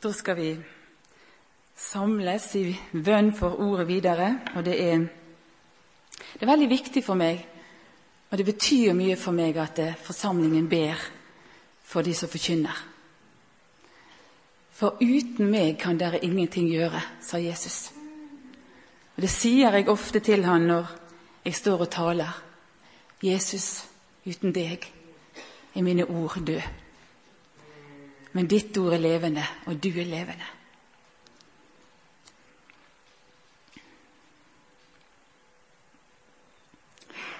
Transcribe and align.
Da 0.00 0.12
skal 0.12 0.36
vi 0.36 0.50
samles 1.76 2.46
i 2.56 2.70
bønn 2.92 3.34
for 3.36 3.58
ordet 3.60 3.84
videre. 3.88 4.30
Og 4.56 4.64
det 4.64 4.78
er, 4.80 5.02
det 6.32 6.40
er 6.40 6.48
veldig 6.48 6.68
viktig 6.70 7.02
for 7.04 7.20
meg, 7.20 7.42
og 8.30 8.38
det 8.38 8.46
betyr 8.48 8.96
mye 8.96 9.18
for 9.20 9.36
meg 9.36 9.60
at 9.60 9.82
eh, 9.82 9.98
forsamlingen 10.00 10.70
ber 10.72 10.96
for 11.84 12.06
de 12.06 12.14
som 12.16 12.32
forkynner. 12.32 12.80
For 14.72 14.96
uten 15.04 15.50
meg 15.52 15.76
kan 15.82 16.00
dere 16.00 16.24
ingenting 16.24 16.70
gjøre, 16.72 17.02
sa 17.20 17.36
Jesus. 17.36 17.90
Og 19.16 19.20
Det 19.20 19.30
sier 19.30 19.76
jeg 19.76 19.92
ofte 19.92 20.24
til 20.24 20.48
han 20.48 20.64
når 20.70 20.94
jeg 21.44 21.60
står 21.60 21.84
og 21.84 21.90
taler. 21.92 22.44
Jesus, 23.20 23.84
uten 24.24 24.56
deg 24.56 24.88
er 25.74 25.84
mine 25.84 26.08
ord 26.08 26.40
døde. 26.40 26.79
Men 28.32 28.46
ditt 28.46 28.76
ord 28.78 28.94
er 28.94 29.02
levende, 29.02 29.44
og 29.66 29.78
du 29.82 29.90
er 29.90 30.06
levende. 30.06 30.48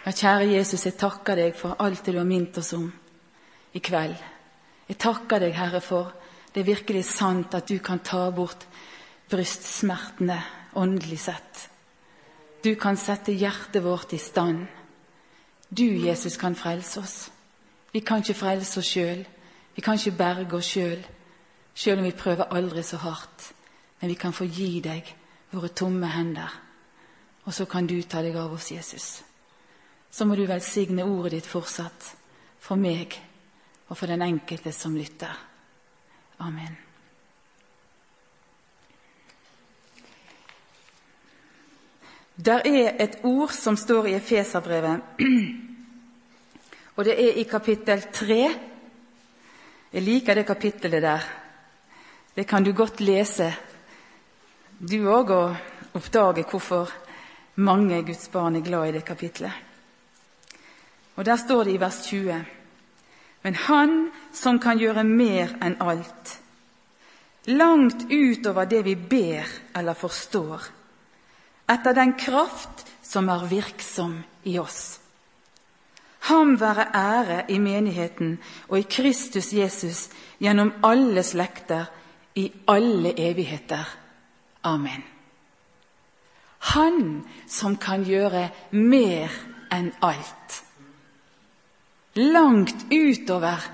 Ja, 0.00 0.12
kjære 0.16 0.48
Jesus, 0.54 0.86
jeg 0.86 0.96
takker 0.98 1.36
deg 1.36 1.54
for 1.54 1.76
alt 1.78 2.06
det 2.06 2.14
du 2.14 2.18
har 2.18 2.26
minnet 2.26 2.56
oss 2.58 2.72
om 2.72 2.88
i 3.76 3.82
kveld. 3.84 4.16
Jeg 4.88 4.98
takker 4.98 5.44
deg, 5.44 5.52
Herre, 5.54 5.82
for 5.84 6.14
det 6.50 6.62
er 6.62 6.70
virkelig 6.72 7.04
sant 7.06 7.54
at 7.54 7.68
du 7.68 7.76
kan 7.78 8.00
ta 8.02 8.24
bort 8.34 8.64
brystsmertene 9.30 10.40
åndelig 10.80 11.20
sett. 11.28 11.68
Du 12.64 12.74
kan 12.80 12.96
sette 12.98 13.32
hjertet 13.32 13.84
vårt 13.84 14.12
i 14.12 14.18
stand. 14.18 14.66
Du, 15.68 15.84
Jesus, 15.84 16.36
kan 16.36 16.56
frelse 16.58 17.00
oss. 17.00 17.18
Vi 17.92 18.00
kan 18.00 18.24
ikke 18.24 18.40
frelse 18.40 18.80
oss 18.80 18.90
sjøl. 18.90 19.22
Vi 19.74 19.82
kan 19.82 19.98
ikke 19.98 20.16
berge 20.18 20.56
oss 20.56 20.72
sjøl, 20.74 21.00
sjøl 21.74 21.98
om 21.98 22.04
vi 22.08 22.16
prøver 22.16 22.50
aldri 22.54 22.82
så 22.82 22.98
hardt. 23.00 23.52
Men 24.00 24.08
vi 24.08 24.14
kan 24.14 24.32
få 24.32 24.44
gi 24.48 24.80
deg 24.80 25.08
våre 25.52 25.68
tomme 25.76 26.08
hender, 26.08 26.52
og 27.44 27.54
så 27.54 27.66
kan 27.68 27.86
du 27.86 27.98
ta 28.02 28.22
deg 28.22 28.36
av 28.38 28.52
oss, 28.54 28.70
Jesus. 28.72 29.08
Så 30.10 30.24
må 30.24 30.36
du 30.36 30.46
velsigne 30.48 31.04
ordet 31.04 31.38
ditt 31.38 31.48
fortsatt, 31.48 32.14
for 32.60 32.80
meg 32.80 33.16
og 33.88 33.96
for 33.98 34.06
den 34.10 34.22
enkelte 34.22 34.72
som 34.72 34.96
lytter. 34.96 35.34
Amen. 36.40 36.78
Der 42.40 42.62
er 42.64 42.96
et 43.04 43.18
ord 43.24 43.52
som 43.52 43.76
står 43.76 44.06
i 44.06 44.14
Efeserbrevet, 44.16 45.02
og 46.96 47.04
det 47.04 47.18
er 47.20 47.36
i 47.36 47.44
kapittel 47.44 48.06
3 48.12 48.69
jeg 49.92 50.02
liker 50.02 50.34
det 50.34 50.46
kapittelet 50.46 51.02
der. 51.02 51.24
Det 52.34 52.46
kan 52.46 52.64
du 52.64 52.72
godt 52.72 53.00
lese, 53.00 53.50
du 54.78 55.02
òg, 55.10 55.30
og 55.30 55.56
oppdage 55.98 56.44
hvorfor 56.50 56.92
mange 57.56 58.02
Guds 58.06 58.28
barn 58.28 58.56
er 58.56 58.64
glad 58.64 58.88
i 58.88 58.92
det 58.92 59.04
kapittelet. 59.04 59.52
Og 61.16 61.24
Der 61.24 61.36
står 61.36 61.64
det 61.64 61.74
i 61.74 61.80
vers 61.80 62.06
20.: 62.06 62.44
Men 63.42 63.54
Han 63.54 64.10
som 64.32 64.58
kan 64.58 64.78
gjøre 64.78 65.04
mer 65.04 65.56
enn 65.62 65.76
alt, 65.80 66.40
langt 67.44 68.06
utover 68.10 68.64
det 68.64 68.84
vi 68.84 68.94
ber 68.94 69.44
eller 69.76 69.94
forstår, 69.94 70.62
etter 71.68 71.92
den 71.92 72.12
kraft 72.12 72.86
som 73.02 73.28
er 73.28 73.46
virksom 73.46 74.22
i 74.44 74.58
oss. 74.58 74.99
Ham 76.20 76.60
være 76.60 76.86
ære 76.94 77.44
i 77.48 77.58
menigheten 77.58 78.38
og 78.68 78.78
i 78.78 78.86
Kristus 78.90 79.52
Jesus 79.52 80.08
gjennom 80.40 80.72
alle 80.84 81.22
slekter, 81.22 81.84
i 82.34 82.52
alle 82.68 83.14
evigheter. 83.18 83.96
Amen. 84.62 85.04
Han 86.58 87.24
som 87.48 87.76
kan 87.76 88.04
gjøre 88.04 88.50
mer 88.70 89.32
enn 89.72 89.90
alt. 90.02 90.60
Langt 92.14 92.86
utover 92.92 93.64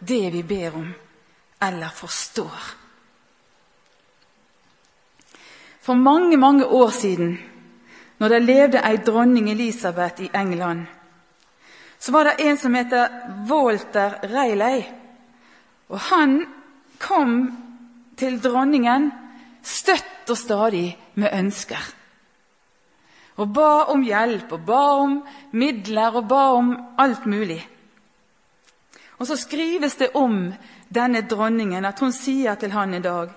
det 0.00 0.32
vi 0.32 0.42
ber 0.42 0.76
om 0.76 0.92
eller 1.62 1.88
forstår. 1.88 2.74
For 5.80 5.94
mange, 5.94 6.36
mange 6.36 6.66
år 6.66 6.90
siden, 6.90 7.38
når 8.18 8.28
det 8.28 8.42
levde 8.42 8.82
ei 8.84 8.96
dronning 8.96 9.50
Elisabeth 9.50 10.22
i 10.22 10.30
England, 10.34 10.86
så 11.98 12.12
var 12.12 12.24
det 12.24 12.40
en 12.44 12.58
som 12.58 12.74
heter 12.74 13.12
Walter 13.48 14.18
Reilei. 14.22 14.84
Og 15.88 15.98
han 16.10 16.38
kom 16.98 17.38
til 18.16 18.40
dronningen 18.42 19.10
støtt 19.66 20.30
og 20.30 20.38
stadig 20.38 20.88
med 21.14 21.32
ønsker. 21.34 21.82
Og 23.36 23.48
ba 23.52 23.86
om 23.92 24.02
hjelp, 24.04 24.52
og 24.52 24.62
ba 24.64 24.82
om 25.02 25.16
midler, 25.52 26.14
og 26.16 26.28
ba 26.28 26.42
om 26.56 26.70
alt 26.98 27.26
mulig. 27.28 27.60
Og 29.18 29.28
så 29.28 29.36
skrives 29.36 29.96
det 30.00 30.14
om 30.16 30.52
denne 30.88 31.22
dronningen 31.28 31.84
at 31.84 32.00
hun 32.00 32.12
sier 32.12 32.56
til 32.60 32.72
han 32.76 32.94
i 32.94 33.02
dag 33.02 33.32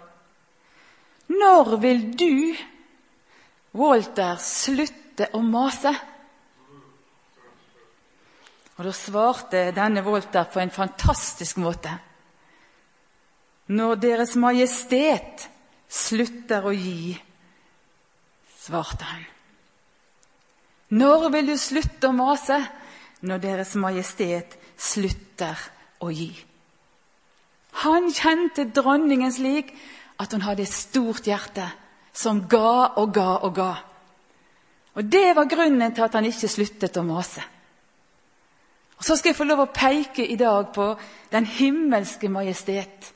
Når 1.30 1.78
vil 1.82 2.02
du, 2.18 2.56
Walter, 3.78 4.36
slutte 4.42 5.30
å 5.34 5.42
mase? 5.46 5.94
Og 8.80 8.86
Da 8.88 8.92
svarte 8.96 9.66
denne 9.76 10.02
Volter 10.06 10.48
på 10.48 10.62
en 10.62 10.72
fantastisk 10.72 11.58
måte. 11.60 11.92
Når 13.68 14.00
Deres 14.00 14.38
Majestet 14.40 15.50
slutter 15.90 16.64
å 16.64 16.72
gi, 16.72 17.12
svarte 18.64 19.04
han. 19.04 19.26
Når 20.96 21.28
vil 21.36 21.52
du 21.52 21.58
slutte 21.60 22.08
å 22.08 22.16
mase? 22.16 22.62
Når 23.20 23.44
Deres 23.44 23.76
Majestet 23.76 24.56
slutter 24.80 25.60
å 26.00 26.10
gi. 26.16 26.32
Han 27.84 28.10
kjente 28.16 28.70
dronningen 28.72 29.32
slik 29.32 29.76
at 30.24 30.32
hun 30.32 30.48
hadde 30.48 30.64
et 30.64 30.72
stort 30.72 31.28
hjerte 31.28 31.68
som 32.16 32.46
ga 32.48 32.96
og 32.96 33.14
ga 33.14 33.30
og 33.44 33.56
ga. 33.60 33.72
Og 34.96 35.04
Det 35.04 35.36
var 35.36 35.52
grunnen 35.52 35.94
til 35.94 36.08
at 36.08 36.16
han 36.16 36.26
ikke 36.26 36.48
sluttet 36.48 36.98
å 36.98 37.04
mase. 37.04 37.44
Og 39.00 39.06
Så 39.06 39.16
skal 39.16 39.30
jeg 39.30 39.36
få 39.36 39.48
lov 39.48 39.62
å 39.64 39.72
peke 39.74 40.26
i 40.28 40.36
dag 40.36 40.74
på 40.76 40.92
den 41.32 41.46
himmelske 41.46 42.30
majestet, 42.30 43.14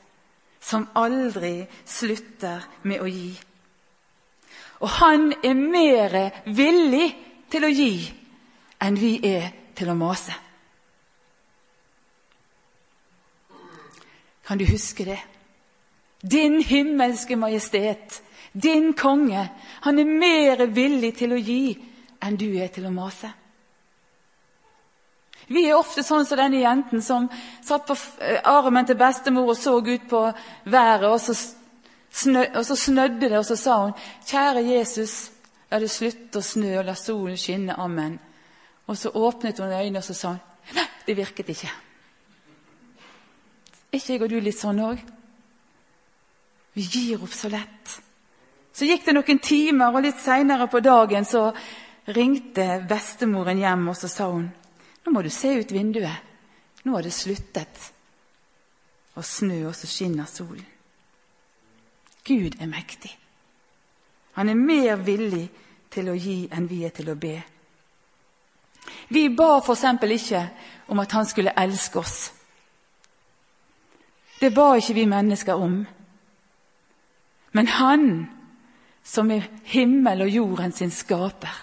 som 0.60 0.88
aldri 0.96 1.66
slutter 1.84 2.64
med 2.88 3.02
å 3.04 3.08
gi. 3.08 3.34
Og 4.80 4.88
han 4.88 5.32
er 5.44 5.54
mer 5.54 6.16
villig 6.46 7.10
til 7.52 7.64
å 7.64 7.72
gi 7.72 7.92
enn 8.80 8.96
vi 8.96 9.18
er 9.28 9.50
til 9.76 9.92
å 9.92 9.98
mase. 9.98 10.32
Kan 14.44 14.58
du 14.58 14.64
huske 14.68 15.04
det? 15.04 15.20
Din 16.20 16.62
himmelske 16.64 17.36
majestet, 17.36 18.22
din 18.52 18.92
konge, 18.96 19.48
han 19.84 19.98
er 19.98 20.04
mer 20.08 20.66
villig 20.66 21.14
til 21.20 21.36
å 21.36 21.40
gi 21.40 21.76
enn 22.24 22.36
du 22.40 22.48
er 22.56 22.72
til 22.72 22.88
å 22.88 22.92
mase. 22.92 23.28
Vi 25.48 25.66
er 25.66 25.76
ofte 25.76 26.02
sånn 26.04 26.24
som 26.26 26.40
denne 26.40 26.62
jenten 26.62 27.02
som 27.04 27.26
satt 27.64 27.86
på 27.88 27.96
eh, 28.24 28.40
armen 28.48 28.86
til 28.88 28.98
bestemor 28.98 29.52
og 29.52 29.58
så 29.58 29.76
ut 29.78 30.08
på 30.08 30.22
været, 30.64 31.08
og 31.10 31.20
så, 31.20 31.34
snø, 32.10 32.46
og 32.54 32.64
så 32.64 32.76
snødde 32.76 33.28
det, 33.28 33.38
og 33.38 33.46
så 33.46 33.56
sa 33.56 33.78
hun, 33.82 33.92
'Kjære 34.26 34.64
Jesus, 34.64 35.30
la 35.70 35.78
det 35.78 35.90
slutte 35.90 36.38
å 36.38 36.42
snø, 36.42 36.78
og 36.78 36.84
la 36.84 36.94
solen 36.94 37.36
skinne. 37.36 37.76
Amen.' 37.78 38.20
Og 38.86 38.96
så 38.96 39.10
åpnet 39.10 39.58
hun 39.58 39.72
øynene 39.72 39.98
og 39.98 40.04
så 40.04 40.14
sa 40.14 40.28
hun, 40.28 40.40
'Nei, 40.74 40.88
det 41.06 41.16
virket 41.16 41.48
ikke.' 41.48 41.72
Ikke 43.92 44.12
jeg 44.12 44.22
og 44.22 44.30
du 44.30 44.40
litt 44.40 44.58
sånn 44.58 44.80
òg? 44.80 44.98
Vi 46.74 46.82
gir 46.82 47.22
opp 47.22 47.32
så 47.32 47.48
lett. 47.48 48.00
Så 48.74 48.88
gikk 48.88 49.04
det 49.06 49.14
noen 49.14 49.38
timer, 49.38 49.94
og 49.94 50.02
litt 50.02 50.18
seinere 50.18 50.66
på 50.66 50.80
dagen 50.82 51.24
så 51.24 51.52
ringte 52.10 52.80
bestemoren 52.88 53.60
hjem, 53.62 53.88
og 53.88 53.96
så 53.96 54.10
sa 54.10 54.26
hun 54.32 54.48
nå 55.04 55.12
må 55.12 55.22
du 55.22 55.30
se 55.30 55.52
ut 55.60 55.72
vinduet. 55.72 56.32
Nå 56.84 56.96
har 56.96 57.04
det 57.04 57.12
sluttet 57.16 57.90
å 59.14 59.22
snø, 59.22 59.66
og 59.68 59.74
så 59.76 59.88
skinner 59.88 60.28
solen. 60.28 60.66
Gud 62.24 62.56
er 62.60 62.68
mektig. 62.68 63.12
Han 64.34 64.48
er 64.48 64.58
mer 64.58 64.96
villig 65.04 65.46
til 65.92 66.08
å 66.10 66.16
gi 66.16 66.44
enn 66.52 66.68
vi 66.68 66.82
er 66.86 66.94
til 66.96 67.10
å 67.12 67.18
be. 67.20 67.36
Vi 69.08 69.28
ba 69.28 69.58
f.eks. 69.60 69.84
ikke 70.16 70.42
om 70.88 71.00
at 71.00 71.12
han 71.12 71.26
skulle 71.26 71.54
elske 71.56 72.00
oss. 72.00 72.32
Det 74.40 74.50
ba 74.54 74.74
ikke 74.76 74.96
vi 74.96 75.06
mennesker 75.08 75.54
om. 75.54 75.76
Men 77.52 77.66
han 77.66 78.08
som 79.04 79.30
er 79.30 79.46
himmel 79.64 80.24
og 80.24 80.32
jorden 80.32 80.72
sin 80.72 80.90
skaper, 80.90 81.54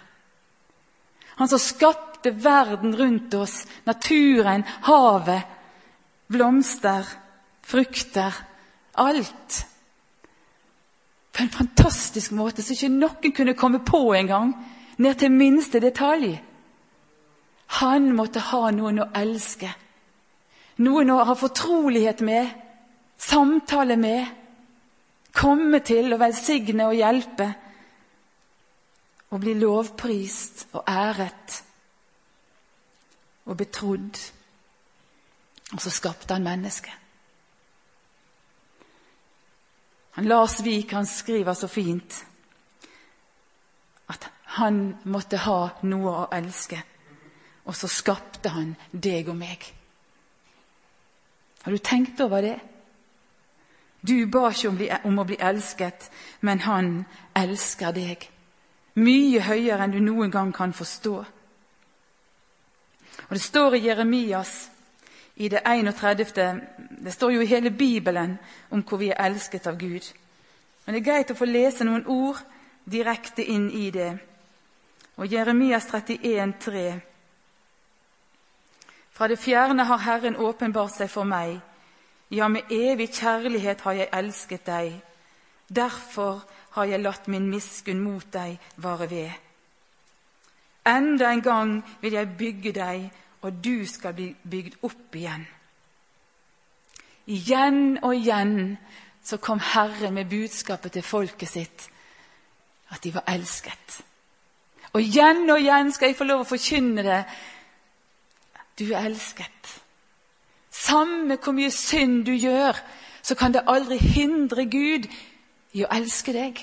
han 1.36 1.50
som 1.50 1.60
skapte 1.60 2.11
skapte 2.22 2.44
verden 2.44 2.96
rundt 2.96 3.34
oss, 3.34 3.66
naturen, 3.84 4.64
havet, 4.82 5.44
blomster, 6.28 7.06
frukter 7.62 8.34
Alt. 8.94 9.66
på 11.32 11.44
en 11.44 11.50
fantastisk 11.50 12.32
måte 12.32 12.62
som 12.62 12.76
ikke 12.76 12.90
noen 12.92 13.34
kunne 13.34 13.54
komme 13.56 13.80
på 13.80 14.14
engang, 14.14 14.52
ned 14.98 15.16
til 15.16 15.32
minste 15.32 15.80
detalj. 15.80 16.42
Han 17.80 18.12
måtte 18.14 18.44
ha 18.52 18.70
noen 18.72 19.00
å 19.00 19.08
elske, 19.16 19.72
noen 20.84 21.10
å 21.10 21.24
ha 21.24 21.34
fortrolighet 21.34 22.22
med, 22.22 22.52
samtale 23.18 23.96
med, 23.96 24.28
komme 25.32 25.80
til 25.80 26.12
å 26.12 26.20
velsigne 26.20 26.92
og 26.92 27.00
hjelpe, 27.00 27.50
og 29.32 29.40
bli 29.40 29.56
lovprist 29.56 30.68
og 30.74 30.84
æret 30.84 31.62
og 33.46 33.58
betrodd. 33.58 34.20
Og 35.72 35.82
så 35.82 35.90
skapte 35.90 36.34
han 36.34 36.44
mennesket. 36.44 36.94
Han 40.12 40.28
Lars 40.28 40.60
Vik 40.64 40.92
han 40.92 41.06
skriver 41.08 41.54
så 41.54 41.68
fint 41.72 42.26
at 44.12 44.28
han 44.58 44.98
måtte 45.08 45.40
ha 45.46 45.70
noe 45.88 46.16
å 46.24 46.30
elske. 46.36 46.82
Og 47.64 47.78
så 47.78 47.88
skapte 47.88 48.52
han 48.52 48.74
deg 48.92 49.30
og 49.32 49.38
meg. 49.40 49.64
Har 51.64 51.72
du 51.72 51.78
tenkt 51.78 52.20
over 52.20 52.42
det? 52.44 52.58
Du 54.02 54.26
ba 54.28 54.50
ikke 54.50 54.70
om, 54.72 54.80
om 55.06 55.20
å 55.22 55.28
bli 55.30 55.38
elsket, 55.40 56.10
men 56.42 56.64
han 56.66 57.06
elsker 57.38 57.94
deg. 57.96 58.26
Mye 59.00 59.44
høyere 59.46 59.86
enn 59.86 59.94
du 59.94 60.02
noen 60.04 60.34
gang 60.34 60.52
kan 60.52 60.74
forstå. 60.74 61.22
Og 63.32 63.36
Det 63.36 63.42
står 63.42 63.74
i 63.74 63.86
Jeremias 63.88 64.72
i 65.36 65.48
det 65.48 65.62
31. 65.66 66.62
Det 67.04 67.14
står 67.14 67.32
jo 67.32 67.42
i 67.42 67.46
hele 67.46 67.72
Bibelen 67.72 68.40
om 68.70 68.82
hvor 68.84 68.98
vi 68.98 69.08
er 69.10 69.24
elsket 69.24 69.68
av 69.68 69.78
Gud. 69.80 70.04
Men 70.86 70.96
det 70.96 71.00
er 71.00 71.06
greit 71.06 71.32
å 71.32 71.38
få 71.40 71.46
lese 71.48 71.88
noen 71.88 72.04
ord 72.12 72.42
direkte 72.84 73.46
inn 73.48 73.70
i 73.72 73.88
det. 73.92 74.18
Og 75.16 75.32
Jeremias 75.32 75.88
31, 75.88 76.20
31,3. 76.60 77.00
Fra 79.12 79.28
det 79.28 79.40
fjerne 79.40 79.86
har 79.88 80.04
Herren 80.04 80.36
åpenbart 80.36 80.98
seg 80.98 81.10
for 81.10 81.24
meg. 81.24 81.62
Ja, 82.30 82.50
med 82.52 82.68
evig 82.68 83.14
kjærlighet 83.16 83.82
har 83.88 83.96
jeg 83.96 84.12
elsket 84.12 84.66
deg. 84.68 85.00
Derfor 85.72 86.44
har 86.76 86.92
jeg 86.92 87.00
latt 87.00 87.32
min 87.32 87.48
miskunn 87.48 88.04
mot 88.04 88.28
deg 88.34 88.60
vare 88.76 89.08
ved. 89.08 89.32
Enda 90.88 91.32
en 91.32 91.42
gang 91.42 91.74
vil 92.02 92.14
jeg 92.14 92.38
bygge 92.38 92.74
deg 92.74 93.10
og 93.42 93.64
du 93.64 93.86
skal 93.90 94.14
bli 94.14 94.30
bygd 94.50 94.82
opp 94.86 95.16
igjen. 95.16 95.46
Igjen 97.32 98.00
og 98.02 98.16
igjen 98.16 98.78
så 99.24 99.38
kom 99.38 99.60
Herren 99.62 100.14
med 100.14 100.30
budskapet 100.30 100.98
til 100.98 101.06
folket 101.06 101.50
sitt 101.50 101.88
at 102.92 103.04
de 103.04 103.14
var 103.14 103.28
elsket. 103.32 104.02
Og 104.94 105.02
igjen 105.02 105.50
og 105.50 105.60
igjen 105.60 105.92
skal 105.94 106.12
jeg 106.12 106.18
få 106.20 106.28
lov 106.28 106.44
å 106.44 106.50
forkynne 106.50 107.06
det. 107.06 107.22
Du 108.80 108.90
er 108.92 109.06
elsket. 109.06 109.78
Samme 110.72 111.38
hvor 111.38 111.56
mye 111.56 111.72
synd 111.72 112.26
du 112.26 112.34
gjør, 112.34 112.76
så 113.22 113.36
kan 113.36 113.54
det 113.54 113.68
aldri 113.68 113.98
hindre 114.02 114.66
Gud 114.66 115.08
i 115.78 115.86
å 115.86 115.92
elske 115.94 116.34
deg. 116.36 116.60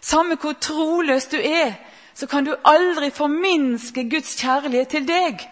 Samme 0.00 0.38
hvor 0.40 0.56
troløs 0.62 1.28
du 1.30 1.36
er, 1.38 1.76
så 2.16 2.26
kan 2.26 2.44
du 2.44 2.54
aldri 2.64 3.10
forminske 3.10 4.06
Guds 4.10 4.36
kjærlighet 4.40 4.88
til 4.88 5.08
deg. 5.08 5.42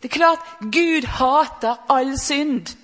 Det 0.00 0.08
er 0.08 0.16
klart 0.16 0.46
Gud 0.60 1.06
hater 1.18 1.76
all 1.92 2.14
synd. 2.18 2.76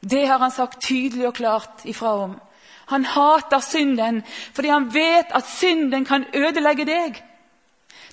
Det 0.00 0.26
har 0.26 0.38
han 0.38 0.50
sagt 0.50 0.82
tydelig 0.82 1.26
og 1.26 1.34
klart 1.34 1.84
ifra 1.84 2.12
om. 2.24 2.34
Han 2.86 3.04
hater 3.04 3.60
synden 3.60 4.22
fordi 4.52 4.68
han 4.68 4.90
vet 4.94 5.32
at 5.32 5.48
synden 5.48 6.04
kan 6.04 6.26
ødelegge 6.34 6.84
deg. 6.84 7.22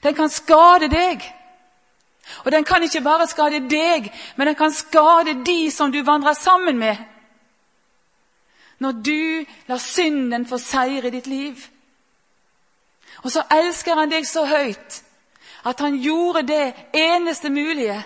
Den 0.03 0.15
kan 0.15 0.29
skade 0.29 0.87
deg. 0.87 1.23
Og 2.45 2.51
den 2.51 2.63
kan 2.63 2.83
ikke 2.83 3.01
bare 3.01 3.27
skade 3.27 3.59
deg, 3.69 4.11
men 4.35 4.47
den 4.47 4.55
kan 4.55 4.71
skade 4.71 5.41
de 5.45 5.71
som 5.71 5.91
du 5.91 6.03
vandrer 6.03 6.33
sammen 6.33 6.77
med. 6.77 6.95
Når 8.79 8.91
du 8.91 9.45
lar 9.67 9.77
synden 9.77 10.45
få 10.45 10.57
seire 10.57 11.09
ditt 11.09 11.27
liv. 11.27 11.55
Og 13.23 13.31
så 13.31 13.43
elsker 13.51 13.99
han 13.99 14.11
deg 14.11 14.27
så 14.27 14.45
høyt 14.47 15.03
at 15.67 15.81
han 15.83 15.97
gjorde 15.99 16.45
det 16.47 16.73
eneste 16.95 17.49
mulige. 17.49 17.97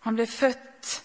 Han 0.00 0.18
ble 0.18 0.26
født 0.26 1.02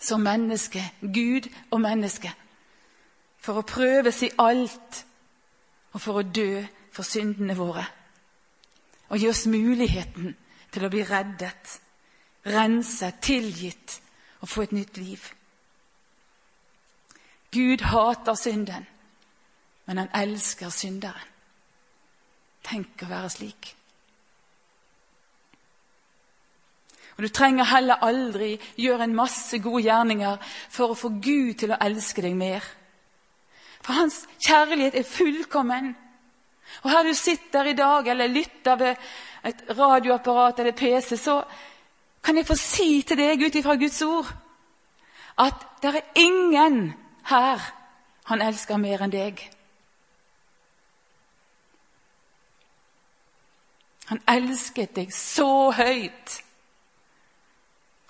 som 0.00 0.20
menneske, 0.20 0.82
Gud 1.00 1.46
og 1.70 1.80
menneske, 1.80 2.32
for 3.38 3.60
å 3.60 3.66
prøves 3.66 4.22
i 4.26 4.32
alt 4.38 5.04
og 5.92 6.00
for 6.00 6.20
å 6.20 6.26
dø 6.26 6.62
for 6.92 7.06
syndene 7.06 7.56
våre. 7.56 7.84
Og 9.10 9.18
gi 9.18 9.28
oss 9.30 9.46
muligheten 9.50 10.34
til 10.70 10.86
å 10.86 10.90
bli 10.90 11.04
reddet, 11.06 11.80
renset, 12.46 13.20
tilgitt 13.22 14.00
og 14.40 14.48
få 14.48 14.64
et 14.64 14.72
nytt 14.72 14.96
liv. 14.96 15.24
Gud 17.52 17.82
hater 17.90 18.38
synden 18.38 18.86
men 19.90 19.98
han 19.98 20.10
elsker 20.14 20.70
synderen. 20.70 21.30
Tenk 22.62 23.02
å 23.02 23.08
være 23.10 23.30
slik. 23.34 23.70
Og 27.16 27.24
Du 27.24 27.28
trenger 27.34 27.66
heller 27.66 28.06
aldri 28.06 28.52
gjøre 28.78 29.08
en 29.08 29.16
masse 29.18 29.58
gode 29.58 29.82
gjerninger 29.88 30.38
for 30.70 30.94
å 30.94 30.98
få 31.00 31.10
Gud 31.18 31.58
til 31.58 31.74
å 31.74 31.80
elske 31.82 32.22
deg 32.22 32.38
mer. 32.38 32.62
For 33.82 33.98
hans 33.98 34.22
kjærlighet 34.38 34.94
er 34.94 35.10
fullkommen. 35.10 35.90
Og 36.84 36.90
her 36.94 37.10
du 37.10 37.14
sitter 37.18 37.72
i 37.72 37.74
dag 37.74 38.06
eller 38.14 38.30
lytter 38.30 38.78
ved 38.78 39.12
et 39.42 39.68
radioapparat 39.74 40.62
eller 40.62 40.78
PC, 40.78 41.16
så 41.18 41.40
kan 42.22 42.38
jeg 42.38 42.46
få 42.46 42.54
si 42.54 42.90
til 43.02 43.18
deg 43.18 43.42
ut 43.42 43.58
ifra 43.58 43.74
Guds 43.74 44.02
ord 44.06 44.30
at 45.40 45.66
det 45.82 45.96
er 45.96 46.20
ingen 46.20 46.92
her 47.26 47.72
han 48.30 48.42
elsker 48.44 48.78
mer 48.78 49.02
enn 49.02 49.18
deg. 49.18 49.40
Han 54.10 54.22
elsket 54.28 54.96
deg 54.96 55.12
så 55.14 55.70
høyt 55.70 56.40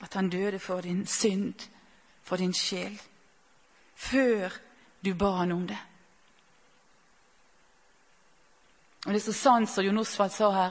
at 0.01 0.15
han 0.17 0.31
døde 0.33 0.59
for 0.59 0.81
din 0.81 1.05
synd, 1.07 1.67
for 2.25 2.41
din 2.41 2.55
sjel, 2.57 2.95
før 3.95 4.57
du 5.05 5.13
ba 5.15 5.35
han 5.43 5.53
om 5.53 5.67
det. 5.69 5.79
Og 9.07 9.13
Det 9.13 9.21
er 9.21 9.33
så 9.33 9.33
sant 9.33 9.71
som 9.71 9.85
Jon 9.85 9.99
Osvald 9.99 10.31
sa 10.31 10.51
her. 10.51 10.71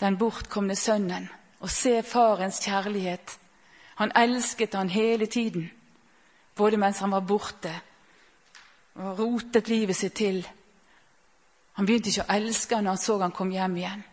Den 0.00 0.18
bortkomne 0.18 0.76
sønnen. 0.76 1.28
Og 1.60 1.70
se 1.70 2.02
farens 2.02 2.60
kjærlighet. 2.64 3.38
Han 3.96 4.12
elsket 4.16 4.74
han 4.74 4.88
hele 4.88 5.26
tiden, 5.26 5.70
både 6.54 6.76
mens 6.76 6.98
han 6.98 7.10
var 7.10 7.20
borte 7.20 7.72
og 8.94 9.18
rotet 9.18 9.68
livet 9.68 9.96
sitt 9.96 10.14
til 10.14 10.48
han 11.76 11.86
begynte 11.86 12.08
ikke 12.08 12.24
å 12.24 12.36
elske 12.36 12.76
henne 12.76 12.88
når 12.88 12.96
han 12.96 13.04
så 13.04 13.18
han 13.20 13.34
kom 13.36 13.50
hjem 13.52 13.76
igjen. 13.76 14.04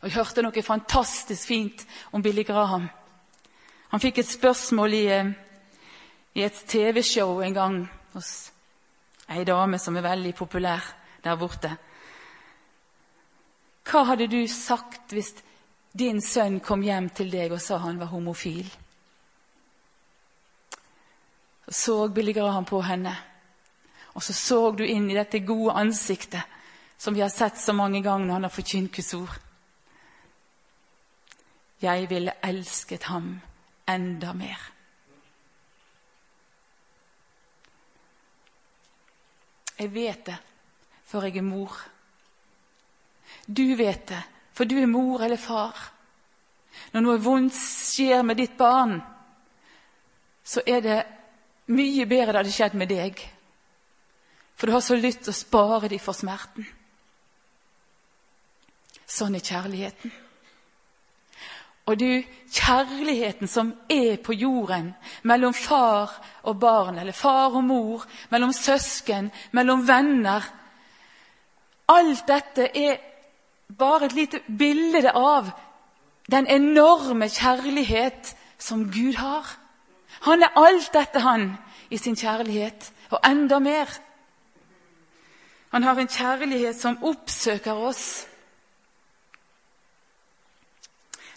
Og 0.00 0.08
Jeg 0.08 0.16
hørte 0.16 0.42
noe 0.42 0.62
fantastisk 0.62 1.50
fint 1.50 1.84
om 2.12 2.22
Billy 2.22 2.44
Graham. 2.46 2.88
Han 3.90 4.00
fikk 4.00 4.18
et 4.18 4.30
spørsmål 4.30 4.94
i, 4.94 5.06
eh, 5.06 5.32
i 6.34 6.42
et 6.42 6.64
TV-show 6.66 7.42
en 7.42 7.54
gang 7.54 7.90
hos 8.14 8.52
ei 9.28 9.44
dame 9.44 9.78
som 9.78 9.96
er 9.96 10.06
veldig 10.06 10.34
populær 10.34 10.80
der 11.24 11.36
borte. 11.36 11.76
Hva 13.84 14.04
hadde 14.04 14.28
du 14.30 14.46
sagt 14.46 15.12
hvis 15.12 15.34
din 15.98 16.20
sønn 16.22 16.60
kom 16.60 16.82
hjem 16.82 17.10
til 17.10 17.30
deg 17.30 17.52
og 17.52 17.60
sa 17.60 17.78
han 17.78 17.98
var 17.98 18.06
homofil? 18.06 18.70
Så 21.68 22.08
Billy 22.08 22.32
Graham 22.32 22.64
på 22.64 22.80
henne. 22.82 23.29
Og 24.14 24.22
så 24.22 24.34
så 24.34 24.60
du 24.74 24.84
inn 24.84 25.10
i 25.10 25.16
dette 25.16 25.42
gode 25.46 25.76
ansiktet 25.78 26.42
som 27.00 27.14
vi 27.14 27.22
har 27.22 27.30
sett 27.32 27.58
så 27.58 27.72
mange 27.72 28.02
ganger 28.02 28.26
når 28.26 28.34
han 28.34 28.48
har 28.48 28.52
forkynt 28.52 28.92
Guds 28.92 29.14
ord. 29.14 29.38
Jeg 31.80 32.10
ville 32.10 32.34
elsket 32.44 33.06
ham 33.08 33.38
enda 33.88 34.34
mer. 34.36 34.66
Jeg 39.78 39.94
vet 39.94 40.26
det, 40.26 40.36
for 41.08 41.24
jeg 41.24 41.40
er 41.40 41.46
mor. 41.46 41.72
Du 43.46 43.64
vet 43.76 44.04
det, 44.08 44.20
for 44.52 44.68
du 44.68 44.76
er 44.76 44.90
mor 44.90 45.24
eller 45.24 45.40
far. 45.40 45.72
Når 46.92 47.06
noe 47.06 47.22
vondt 47.22 47.56
skjer 47.56 48.20
med 48.26 48.36
ditt 48.36 48.58
barn, 48.60 48.98
så 50.44 50.60
er 50.66 50.84
det 50.84 51.00
mye 51.72 52.04
bedre 52.04 52.34
det 52.34 52.42
hadde 52.42 52.52
skjedd 52.52 52.76
med 52.76 52.92
deg 52.92 53.24
for 54.60 54.68
du 54.68 54.72
har 54.72 54.82
så 54.84 54.96
lyst 55.00 55.22
til 55.24 55.32
å 55.32 55.38
spare 55.38 55.88
dem 55.88 56.02
for 56.04 56.12
smerten. 56.12 56.66
Sånn 59.08 59.38
er 59.38 59.40
kjærligheten. 59.40 60.12
Og 61.88 61.96
du, 61.96 62.20
kjærligheten 62.52 63.48
som 63.48 63.70
er 63.88 64.18
på 64.20 64.36
jorden 64.36 64.90
mellom 65.24 65.56
far 65.56 66.12
og 66.44 66.58
barn, 66.60 67.00
eller 67.00 67.16
far 67.16 67.56
og 67.56 67.64
mor, 67.64 68.04
mellom 68.28 68.52
søsken, 68.52 69.30
mellom 69.56 69.86
venner 69.88 70.44
Alt 71.90 72.28
dette 72.28 72.68
er 72.76 73.00
bare 73.78 74.06
et 74.06 74.12
lite 74.14 74.38
bilde 74.46 75.10
av 75.10 75.48
den 76.30 76.46
enorme 76.46 77.26
kjærlighet 77.26 78.36
som 78.58 78.84
Gud 78.92 79.16
har. 79.18 79.48
Han 80.28 80.44
er 80.46 80.54
alt 80.54 80.92
dette, 80.94 81.18
han, 81.18 81.56
i 81.90 81.98
sin 81.98 82.14
kjærlighet, 82.14 82.92
og 83.10 83.18
enda 83.26 83.58
mer. 83.58 83.90
Han 85.70 85.82
har 85.82 85.98
en 85.98 86.08
kjærlighet 86.08 86.76
som 86.76 86.98
oppsøker 87.04 87.78
oss 87.78 88.26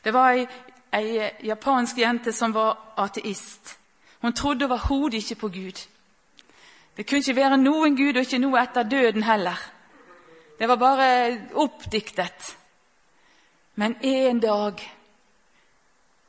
det 0.03 0.11
var 0.11 0.35
ei, 0.35 0.47
ei 0.91 1.29
japansk 1.47 1.97
jente 1.97 2.33
som 2.35 2.53
var 2.53 2.75
ateist. 2.99 3.77
Hun 4.21 4.33
trodde 4.33 4.65
overhodet 4.65 5.21
ikke 5.21 5.35
på 5.35 5.47
Gud. 5.47 5.79
Det 6.97 7.07
kunne 7.07 7.23
ikke 7.23 7.35
være 7.35 7.57
noen 7.57 7.95
Gud, 7.95 8.15
og 8.15 8.25
ikke 8.25 8.41
noe 8.43 8.59
etter 8.61 8.83
døden 8.83 9.23
heller. 9.23 9.59
Det 10.59 10.67
var 10.69 10.75
bare 10.75 11.07
oppdiktet. 11.55 12.57
Men 13.75 13.95
en 14.03 14.39
dag 14.39 14.83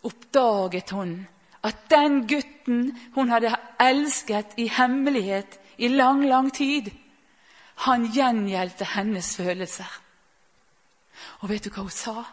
oppdaget 0.03 0.91
hun 0.91 1.27
at 1.65 1.77
den 1.91 2.27
gutten 2.29 2.99
hun 3.15 3.29
hadde 3.29 3.53
elsket 3.81 4.55
i 4.57 4.69
hemmelighet 4.69 5.59
i 5.79 5.89
lang, 5.89 6.25
lang 6.29 6.53
tid, 6.53 6.91
han 7.75 8.07
gjengjeldte 8.13 8.87
hennes 8.95 9.35
følelser. 9.37 9.91
Og 11.43 11.51
vet 11.51 11.65
du 11.65 11.71
hva 11.71 11.85
hun 11.87 11.95
sa? 11.95 12.25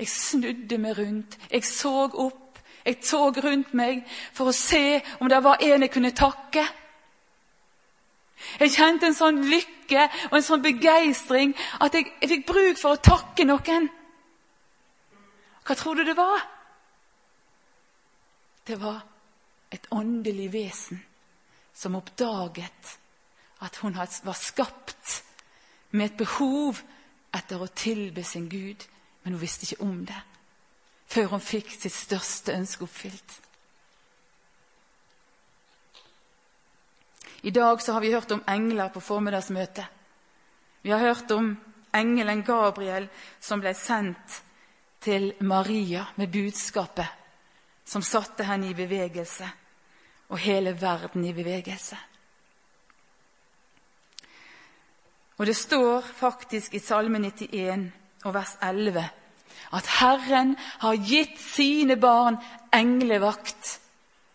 Jeg 0.00 0.08
snudde 0.08 0.78
meg 0.80 0.98
rundt, 0.98 1.36
jeg 1.50 1.64
så 1.68 2.08
opp, 2.08 2.58
jeg 2.84 3.02
så 3.04 3.26
rundt 3.30 3.74
meg 3.76 4.06
for 4.32 4.50
å 4.50 4.56
se 4.56 5.00
om 5.20 5.28
det 5.28 5.42
var 5.44 5.60
en 5.60 5.84
jeg 5.84 5.92
kunne 5.92 6.12
takke. 6.16 6.64
Jeg 8.60 8.72
kjente 8.72 9.10
en 9.10 9.16
sånn 9.16 9.42
lykke 9.44 10.06
og 10.30 10.38
en 10.38 10.46
sånn 10.46 10.64
begeistring 10.64 11.52
at 11.84 11.94
jeg, 11.94 12.08
jeg 12.22 12.32
fikk 12.32 12.46
bruk 12.48 12.80
for 12.80 12.96
å 12.96 13.02
takke 13.04 13.44
noen. 13.44 13.90
Hva 15.66 15.76
tror 15.76 16.00
du 16.00 16.06
det 16.08 16.16
var? 16.16 16.46
Det 18.64 18.80
var 18.80 19.02
et 19.70 19.86
åndelig 19.92 20.48
vesen 20.54 21.02
som 21.76 21.98
oppdaget 21.98 22.96
at 23.60 23.76
hun 23.82 23.96
var 23.96 24.38
skapt 24.38 25.22
med 25.90 26.06
et 26.06 26.16
behov 26.16 26.80
etter 27.34 27.60
å 27.60 27.70
tilbe 27.74 28.24
sin 28.24 28.48
Gud 28.48 28.86
men 29.22 29.32
hun 29.32 29.40
visste 29.40 29.66
ikke 29.66 29.84
om 29.84 30.02
det 30.08 30.18
før 31.10 31.32
hun 31.32 31.42
fikk 31.42 31.72
sitt 31.74 31.94
største 31.94 32.54
ønske 32.54 32.84
oppfylt. 32.86 33.32
I 37.42 37.50
dag 37.50 37.82
har 37.82 38.00
vi 38.00 38.12
hørt 38.12 38.30
om 38.30 38.44
engler 38.46 38.92
på 38.94 39.02
formiddagsmøtet. 39.02 39.86
Vi 40.82 40.92
har 40.94 41.02
hørt 41.02 41.32
om 41.34 41.48
engelen 41.98 42.44
Gabriel 42.46 43.08
som 43.40 43.58
ble 43.58 43.72
sendt 43.74 44.36
til 45.02 45.32
Maria 45.40 46.04
med 46.14 46.30
budskapet 46.30 47.10
som 47.84 48.06
satte 48.06 48.46
henne 48.46 48.70
i 48.70 48.78
bevegelse, 48.78 49.48
og 50.30 50.38
hele 50.38 50.76
verden 50.78 51.24
i 51.26 51.34
bevegelse. 51.34 51.98
Og 55.40 55.46
det 55.46 55.56
står 55.56 56.00
faktisk 56.04 56.74
i 56.74 56.78
Salme 56.84 57.18
91 57.18 57.86
og 58.28 58.34
vers 58.34 58.58
11 58.62 59.04
at 59.72 59.86
Herren 60.00 60.56
har 60.82 60.98
gitt 61.00 61.38
sine 61.40 61.96
barn 61.96 62.36
englevakt. 62.76 63.78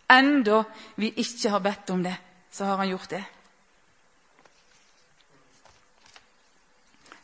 Enda 0.10 0.64
vi 0.98 1.12
ikke 1.14 1.50
har 1.50 1.62
bedt 1.62 1.90
om 1.94 2.02
det, 2.04 2.16
så 2.52 2.66
har 2.66 2.78
han 2.82 2.90
gjort 2.90 3.10
det. 3.10 3.24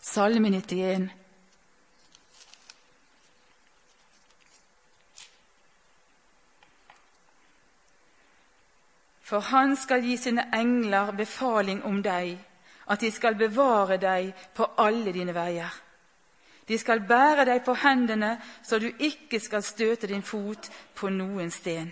Salme 0.02 0.50
91. 0.50 1.10
For 9.22 9.40
han 9.40 9.76
skal 9.76 10.06
gi 10.06 10.18
sine 10.18 10.50
engler 10.54 11.12
befaling 11.18 11.86
om 11.86 12.02
deg, 12.04 12.38
at 12.92 13.00
de 13.00 13.12
skal 13.12 13.38
bevare 13.40 13.98
deg 14.02 14.34
på 14.56 14.68
alle 14.84 15.14
dine 15.16 15.34
veier. 15.36 15.72
De 16.68 16.78
skal 16.78 17.04
bære 17.08 17.46
deg 17.48 17.64
på 17.66 17.76
hendene, 17.84 18.36
så 18.64 18.80
du 18.80 18.92
ikke 18.92 19.40
skal 19.40 19.64
støte 19.64 20.08
din 20.08 20.24
fot 20.24 20.70
på 20.96 21.10
noen 21.10 21.52
sten. 21.52 21.92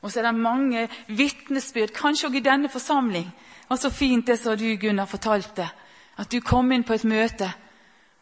Og 0.00 0.12
så 0.12 0.20
er 0.20 0.30
det 0.30 0.34
mange 0.40 0.86
vitnesbyrd, 1.08 1.92
kanskje 1.92 2.30
også 2.30 2.38
i 2.38 2.44
denne 2.44 2.68
forsamling. 2.72 3.28
Og 3.68 3.78
så 3.78 3.90
fint 3.90 4.26
det 4.26 4.38
som 4.38 4.56
du, 4.58 4.64
Gunnar, 4.80 5.06
fortalte. 5.06 5.68
At 6.16 6.32
du 6.32 6.40
kom 6.40 6.72
inn 6.72 6.84
på 6.84 6.96
et 6.96 7.04
møte, 7.04 7.50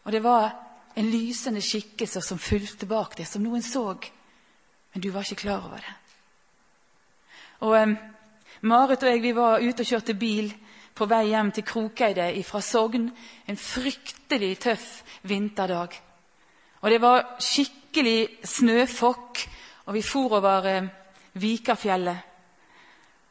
og 0.05 0.13
det 0.13 0.23
var 0.23 0.51
en 0.97 1.11
lysende 1.11 1.63
skikkelse 1.63 2.21
som 2.25 2.39
fulgte 2.39 2.87
bak 2.87 3.17
deg, 3.17 3.27
som 3.27 3.43
noen 3.43 3.63
så. 3.63 3.95
Men 4.93 5.03
du 5.03 5.11
var 5.15 5.23
ikke 5.23 5.45
klar 5.45 5.65
over 5.69 5.79
det. 5.79 5.95
Og 7.61 7.75
um, 7.83 7.97
Marit 8.63 9.03
og 9.03 9.13
jeg 9.13 9.23
vi 9.23 9.33
var 9.37 9.63
ute 9.63 9.85
og 9.85 9.87
kjørte 9.87 10.15
bil 10.19 10.51
på 10.99 11.07
vei 11.07 11.29
hjem 11.31 11.53
til 11.55 11.67
Krokeide 11.67 12.31
fra 12.43 12.61
Sogn 12.65 13.07
en 13.47 13.59
fryktelig 13.59 14.57
tøff 14.65 14.89
vinterdag. 15.23 15.95
Og 16.83 16.91
det 16.91 16.99
var 17.03 17.37
skikkelig 17.43 18.43
snøfokk, 18.47 19.45
og 19.87 19.95
vi 19.95 20.03
for 20.03 20.35
over 20.39 20.67
eh, 20.67 20.89
Vikafjellet. 21.39 22.25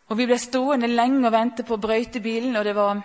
Og 0.08 0.18
Vi 0.18 0.26
ble 0.26 0.38
stående 0.40 0.88
lenge 0.88 1.28
og 1.28 1.34
vente 1.34 1.64
på 1.68 1.78
brøytebilen, 1.78 2.56
og 2.56 2.64
det 2.64 2.76
var 2.76 3.02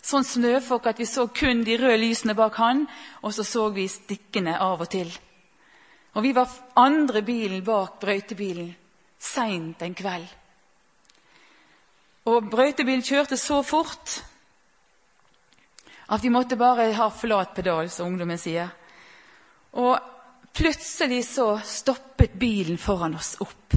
sånn 0.00 0.24
snøfokk 0.24 0.86
at 0.88 1.00
vi 1.00 1.06
så 1.08 1.26
kun 1.28 1.60
de 1.64 1.76
røde 1.76 2.00
lysene 2.00 2.34
bak 2.34 2.56
han, 2.56 2.86
og 3.20 3.34
så 3.36 3.44
så 3.44 3.68
vi 3.68 3.84
stikkene 3.88 4.56
av 4.56 4.80
og 4.80 4.88
til. 4.88 5.12
Og 6.14 6.22
Vi 6.22 6.32
var 6.32 6.48
andre 6.80 7.20
bilen 7.22 7.60
bak 7.64 8.00
brøytebilen 8.00 8.72
seint 9.18 9.82
en 9.82 9.94
kveld. 9.94 10.28
Og 12.24 12.48
brøytebilen 12.50 13.04
kjørte 13.04 13.36
så 13.36 13.60
fort 13.62 14.22
at 16.14 16.22
de 16.22 16.30
måtte 16.32 16.56
bare 16.60 16.90
ha 16.96 17.08
flat 17.12 17.54
pedal, 17.56 17.88
som 17.90 18.12
ungdommen 18.12 18.38
sier. 18.40 18.68
Og 19.80 19.96
plutselig 20.54 21.24
så 21.26 21.58
stoppet 21.64 22.36
bilen 22.40 22.78
foran 22.78 23.16
oss 23.18 23.34
opp. 23.40 23.76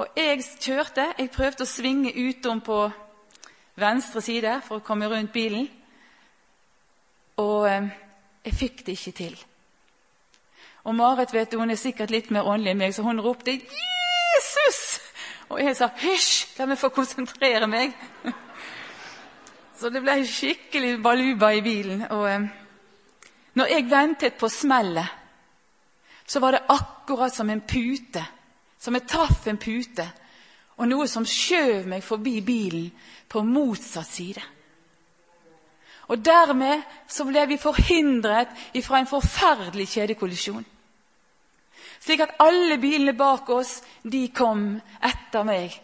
Og 0.00 0.16
jeg 0.16 0.44
kjørte. 0.60 1.10
Jeg 1.18 1.32
prøvde 1.34 1.66
å 1.66 1.68
svinge 1.68 2.12
utom 2.14 2.62
på 2.64 2.78
venstre 3.80 4.22
side 4.24 4.60
for 4.64 4.80
å 4.80 4.84
komme 4.84 5.08
rundt 5.10 5.32
bilen. 5.34 5.66
Og 7.40 7.66
eh, 7.68 7.90
jeg 8.46 8.56
fikk 8.56 8.84
det 8.86 8.96
ikke 8.96 9.16
til. 9.16 9.36
Og 10.84 10.96
Marit 10.96 11.32
vet 11.34 11.52
du, 11.52 11.58
hun 11.60 11.72
er 11.72 11.80
sikkert 11.80 12.12
litt 12.12 12.30
mer 12.32 12.48
åndelig 12.48 12.72
enn 12.72 12.80
meg, 12.80 12.94
så 12.96 13.04
hun 13.04 13.20
ropte 13.20 13.52
'Jesus!' 13.52 14.99
Og 15.50 15.58
jeg 15.64 15.76
sa 15.76 15.88
'hysj, 15.88 16.58
la 16.58 16.66
meg 16.66 16.78
få 16.78 16.88
konsentrere 16.88 17.66
meg'. 17.66 17.92
Så 19.80 19.90
det 19.90 20.02
ble 20.02 20.20
skikkelig 20.26 21.02
baluba 21.02 21.50
i 21.50 21.62
bilen. 21.64 22.04
Og 22.10 22.30
eh, 22.30 22.48
når 23.54 23.66
jeg 23.66 23.90
ventet 23.90 24.34
på 24.34 24.48
smellet, 24.48 25.08
så 26.26 26.40
var 26.40 26.50
det 26.50 26.66
akkurat 26.68 27.34
som 27.34 27.50
en 27.50 27.60
pute. 27.60 28.24
Som 28.78 28.94
jeg 28.94 29.08
traff 29.08 29.46
en 29.46 29.58
pute. 29.58 30.06
Og 30.76 30.88
noe 30.88 31.08
som 31.08 31.26
skjøv 31.26 31.88
meg 31.88 32.04
forbi 32.04 32.40
bilen 32.40 32.90
på 33.28 33.42
motsatt 33.42 34.06
side. 34.06 34.42
Og 36.08 36.24
dermed 36.24 36.82
så 37.08 37.24
ble 37.24 37.46
vi 37.46 37.56
forhindret 37.56 38.48
fra 38.82 38.98
en 38.98 39.06
forferdelig 39.06 39.88
kjedekollisjon. 39.88 40.64
Slik 42.00 42.20
at 42.24 42.36
alle 42.40 42.78
bilene 42.80 43.12
bak 43.12 43.48
oss 43.52 43.80
de 44.02 44.26
kom 44.32 44.72
etter 45.04 45.44
meg. 45.44 45.74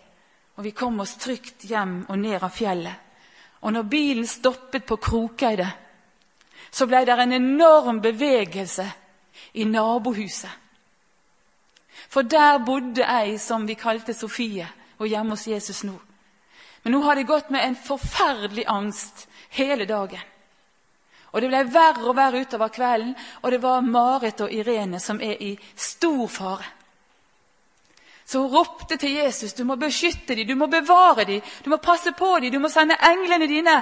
Og 0.57 0.65
vi 0.65 0.73
kom 0.73 1.01
oss 1.05 1.17
trygt 1.21 1.67
hjem 1.69 2.07
og 2.09 2.19
ned 2.19 2.41
av 2.41 2.55
fjellet. 2.57 3.03
Og 3.61 3.73
når 3.73 3.89
bilen 3.91 4.29
stoppet 4.29 4.87
på 4.87 4.97
Krokeide, 4.97 5.67
så 6.71 6.87
ble 6.89 7.03
det 7.05 7.17
en 7.21 7.37
enorm 7.37 8.01
bevegelse 8.05 8.87
i 9.61 9.65
nabohuset. 9.65 10.51
For 12.09 12.23
der 12.23 12.61
bodde 12.65 13.05
ei 13.05 13.37
som 13.41 13.67
vi 13.67 13.75
kalte 13.75 14.15
Sofie, 14.15 14.69
og 14.99 15.09
hjemme 15.09 15.35
hos 15.35 15.47
Jesus 15.49 15.83
nå. 15.85 15.97
Men 16.85 16.95
hun 16.95 17.05
hadde 17.05 17.27
gått 17.29 17.51
med 17.51 17.65
en 17.65 17.77
forferdelig 17.77 18.65
angst 18.69 19.27
hele 19.51 19.85
dagen. 19.89 20.21
Og 21.37 21.43
Det 21.43 21.51
ble 21.53 21.59
verre 21.69 22.09
og 22.09 22.17
verre 22.17 22.41
utover 22.41 22.71
kvelden, 22.73 23.13
og 23.43 23.51
det 23.53 23.59
var 23.61 23.81
Marit 23.85 24.41
og 24.41 24.53
Irene 24.53 24.97
som 25.01 25.19
er 25.21 25.37
i 25.45 25.51
stor 25.77 26.27
fare. 26.33 26.65
Så 28.25 28.41
hun 28.41 28.55
ropte 28.57 28.97
til 28.97 29.13
Jesus 29.21 29.53
du 29.53 29.65
må 29.65 29.77
beskytte 29.77 30.35
dem, 30.35 30.49
du 30.49 30.55
må 30.57 30.67
bevare 30.67 31.27
dem, 31.29 31.43
du 31.65 31.71
må 31.71 31.77
passe 31.77 32.15
på 32.17 32.39
dem, 32.41 32.53
du 32.53 32.59
må 32.59 32.73
sende 32.73 32.97
englene 33.05 33.47
dine 33.47 33.77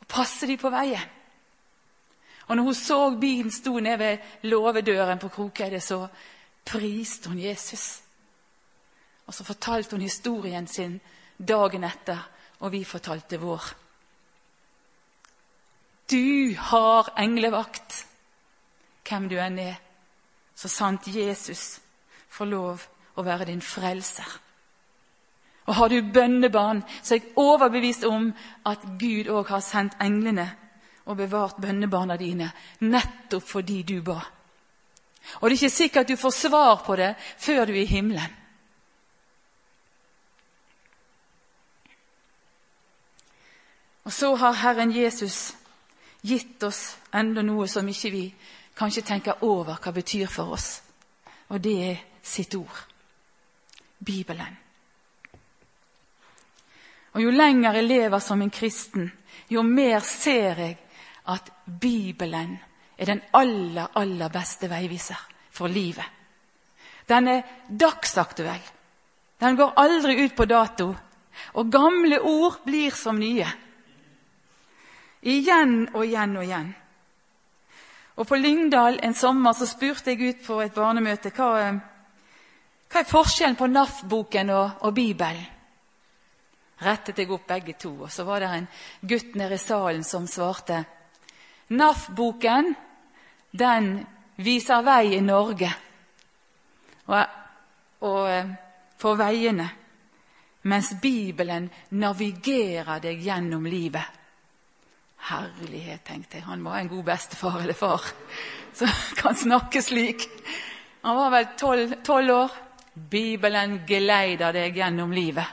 og 0.00 0.10
passe 0.10 0.50
dem 0.50 0.58
på 0.58 0.70
veien. 0.74 1.14
Og 2.48 2.56
når 2.56 2.62
hun 2.64 2.74
så 2.74 3.00
bilen 3.20 3.54
sto 3.54 3.78
nede 3.78 3.98
ved 3.98 4.18
låvedøren 4.50 5.18
på 5.18 5.28
Krokeide, 5.28 5.80
så 5.80 6.08
priste 6.64 7.28
hun 7.28 7.38
Jesus. 7.38 8.00
Og 9.26 9.34
så 9.34 9.44
fortalte 9.44 9.94
hun 9.94 10.02
historien 10.02 10.66
sin 10.66 11.00
dagen 11.38 11.84
etter, 11.84 12.18
og 12.60 12.72
vi 12.72 12.84
fortalte 12.84 13.38
vår. 13.38 13.87
Du 16.10 16.56
har 16.58 17.10
englevakt, 17.20 18.04
hvem 19.08 19.28
du 19.28 19.36
enn 19.40 19.58
er, 19.60 19.76
så 20.56 20.70
sant 20.72 21.06
Jesus 21.12 21.78
får 22.32 22.48
lov 22.48 22.84
å 23.18 23.24
være 23.26 23.48
din 23.50 23.60
frelser. 23.64 24.28
Og 25.68 25.76
har 25.76 25.92
du 25.92 26.12
bønnebarn, 26.12 26.80
så 27.02 27.14
er 27.14 27.20
jeg 27.20 27.36
overbevist 27.36 28.06
om 28.08 28.30
at 28.66 28.86
Gud 29.00 29.28
òg 29.28 29.52
har 29.52 29.60
sendt 29.64 29.98
englene 30.00 30.48
og 31.08 31.18
bevart 31.20 31.60
bønnebarna 31.60 32.16
dine 32.20 32.48
nettopp 32.80 33.44
fordi 33.44 33.82
du 33.84 34.00
ba. 34.02 34.18
Og 35.40 35.44
det 35.44 35.58
er 35.58 35.58
ikke 35.58 35.76
sikkert 35.76 36.08
du 36.08 36.16
får 36.16 36.36
svar 36.36 36.82
på 36.86 36.96
det 36.96 37.12
før 37.36 37.66
du 37.68 37.74
er 37.74 37.82
i 37.82 37.88
himmelen. 37.90 38.34
Og 44.08 44.12
så 44.12 44.32
har 44.40 44.56
Herren 44.56 44.92
Jesus 44.96 45.52
gitt 46.22 46.62
oss 46.62 46.96
enda 47.14 47.42
noe 47.42 47.68
som 47.68 47.88
ikke 47.88 48.10
vi 48.10 48.24
kanskje 48.78 49.06
tenker 49.06 49.44
over 49.46 49.78
hva 49.82 49.92
betyr 49.94 50.30
for 50.30 50.54
oss. 50.56 50.70
Og 51.48 51.60
det 51.60 51.76
er 51.90 52.00
sitt 52.22 52.54
ord. 52.54 52.84
Bibelen. 53.98 54.56
Og 57.14 57.22
Jo 57.22 57.30
lenger 57.30 57.74
jeg 57.74 57.88
lever 57.88 58.18
som 58.22 58.42
en 58.42 58.50
kristen, 58.50 59.10
jo 59.50 59.62
mer 59.62 60.00
ser 60.00 60.60
jeg 60.60 60.76
at 61.26 61.50
Bibelen 61.66 62.58
er 62.98 63.06
den 63.06 63.20
aller, 63.32 63.88
aller 63.94 64.28
beste 64.28 64.68
veiviser 64.70 65.18
for 65.50 65.68
livet. 65.68 66.04
Den 67.08 67.28
er 67.28 67.42
dagsaktuell. 67.68 68.62
Den 69.40 69.56
går 69.56 69.72
aldri 69.76 70.24
ut 70.24 70.36
på 70.36 70.44
dato. 70.44 70.94
Og 71.54 71.72
gamle 71.72 72.20
ord 72.20 72.60
blir 72.64 72.90
som 72.90 73.18
nye. 73.18 73.46
Igjen 75.22 75.88
og 75.94 76.04
igjen 76.04 76.36
og 76.36 76.44
igjen. 76.44 76.74
Og 78.18 78.26
På 78.26 78.36
Lyngdal 78.36 78.98
en 79.02 79.14
sommer 79.14 79.54
så 79.54 79.66
spurte 79.66 80.10
jeg 80.10 80.28
ut 80.28 80.46
på 80.46 80.58
et 80.62 80.74
barnemøte 80.74 81.30
hva, 81.30 81.70
hva 82.90 83.00
er 83.00 83.06
forskjellen 83.06 83.56
på 83.58 83.68
NAF-boken 83.70 84.50
og, 84.50 84.82
og 84.82 84.94
Bibelen. 84.94 85.46
Rettet 86.78 87.18
jeg 87.18 87.30
opp 87.34 87.46
begge 87.46 87.74
to, 87.74 87.90
og 88.06 88.10
så 88.10 88.22
var 88.26 88.42
det 88.42 88.48
en 88.54 88.66
gutt 89.10 89.34
nede 89.34 89.56
i 89.56 89.62
salen 89.62 90.04
som 90.06 90.26
svarte. 90.30 90.84
NAF-boken 91.74 92.74
den 93.58 93.88
viser 94.38 94.84
vei 94.86 95.16
i 95.16 95.20
Norge 95.24 95.70
og, 97.08 97.24
og 98.06 98.30
eh, 98.30 98.52
for 98.98 99.18
veiene, 99.18 99.66
mens 100.68 100.92
Bibelen 101.02 101.68
navigerer 101.90 103.02
deg 103.02 103.22
gjennom 103.24 103.66
livet. 103.66 104.17
Herlighet, 105.28 106.04
tenkte 106.06 106.38
jeg. 106.38 106.46
Han 106.46 106.64
var 106.64 106.78
en 106.78 106.88
god 106.88 107.04
bestefar 107.04 107.60
eller 107.60 107.76
far 107.76 108.04
som 108.78 108.88
kan 109.16 109.36
snakke 109.36 109.82
slik. 109.82 110.28
Han 111.02 111.16
var 111.16 111.30
vel 111.30 111.48
tolv 112.04 112.30
år. 112.32 112.56
Bibelen 113.10 113.82
geleider 113.86 114.52
deg 114.52 114.76
gjennom 114.76 115.12
livet. 115.14 115.46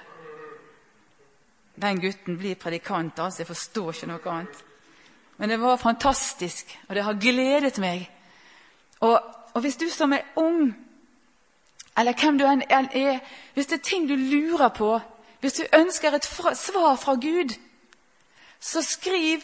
Den 1.75 2.00
gutten 2.01 2.38
blir 2.39 2.55
predikant, 2.55 3.20
altså. 3.20 3.44
Jeg 3.44 3.48
forstår 3.51 3.91
ikke 3.91 4.10
noe 4.10 4.32
annet. 4.32 4.63
Men 5.38 5.51
det 5.51 5.60
var 5.62 5.77
fantastisk, 5.77 6.72
og 6.88 6.96
det 6.96 7.03
har 7.03 7.20
gledet 7.20 7.77
meg. 7.84 8.08
Og, 9.03 9.20
og 9.54 9.62
hvis 9.62 9.78
du 9.78 9.89
som 9.91 10.13
er 10.15 10.23
ung, 10.39 10.71
eller 11.97 12.15
hvem 12.15 12.39
du 12.39 12.45
enn 12.47 12.63
er, 12.71 13.19
hvis 13.54 13.67
det 13.67 13.80
er 13.80 13.89
ting 13.89 14.08
du 14.08 14.15
lurer 14.15 14.71
på, 14.76 14.93
hvis 15.43 15.60
du 15.60 15.63
ønsker 15.76 16.15
et 16.15 16.26
svar 16.58 16.95
fra 16.95 17.13
Gud, 17.19 17.54
så 18.60 18.82
skriv 18.82 19.43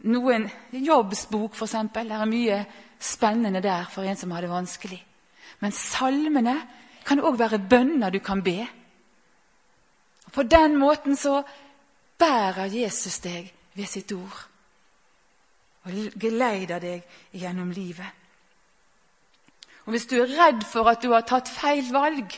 noen 0.03 0.49
jobbsbok, 0.71 1.55
f.eks. 1.55 1.75
Det 1.93 2.05
er 2.05 2.25
mye 2.29 2.58
spennende 2.99 3.62
der 3.63 3.88
for 3.91 4.03
en 4.03 4.17
som 4.17 4.31
har 4.31 4.41
det 4.41 4.51
vanskelig. 4.51 4.99
Men 5.60 5.71
salmene 5.71 6.55
kan 7.05 7.21
òg 7.21 7.38
være 7.39 7.62
bønner 7.69 8.12
du 8.12 8.19
kan 8.19 8.43
be. 8.43 8.65
På 10.34 10.43
den 10.43 10.75
måten 10.77 11.15
så 11.15 11.41
bærer 12.19 12.71
Jesus 12.71 13.19
deg 13.23 13.51
ved 13.75 13.88
sitt 13.88 14.12
ord 14.15 14.43
og 15.86 16.17
geleider 16.17 16.81
deg 16.81 17.03
gjennom 17.38 17.69
livet. 17.71 18.10
Og 19.86 19.93
Hvis 19.93 20.08
du 20.10 20.15
er 20.17 20.31
redd 20.34 20.63
for 20.65 20.89
at 20.89 21.03
du 21.03 21.12
har 21.13 21.21
tatt 21.29 21.49
feil 21.49 21.91
valg, 21.93 22.34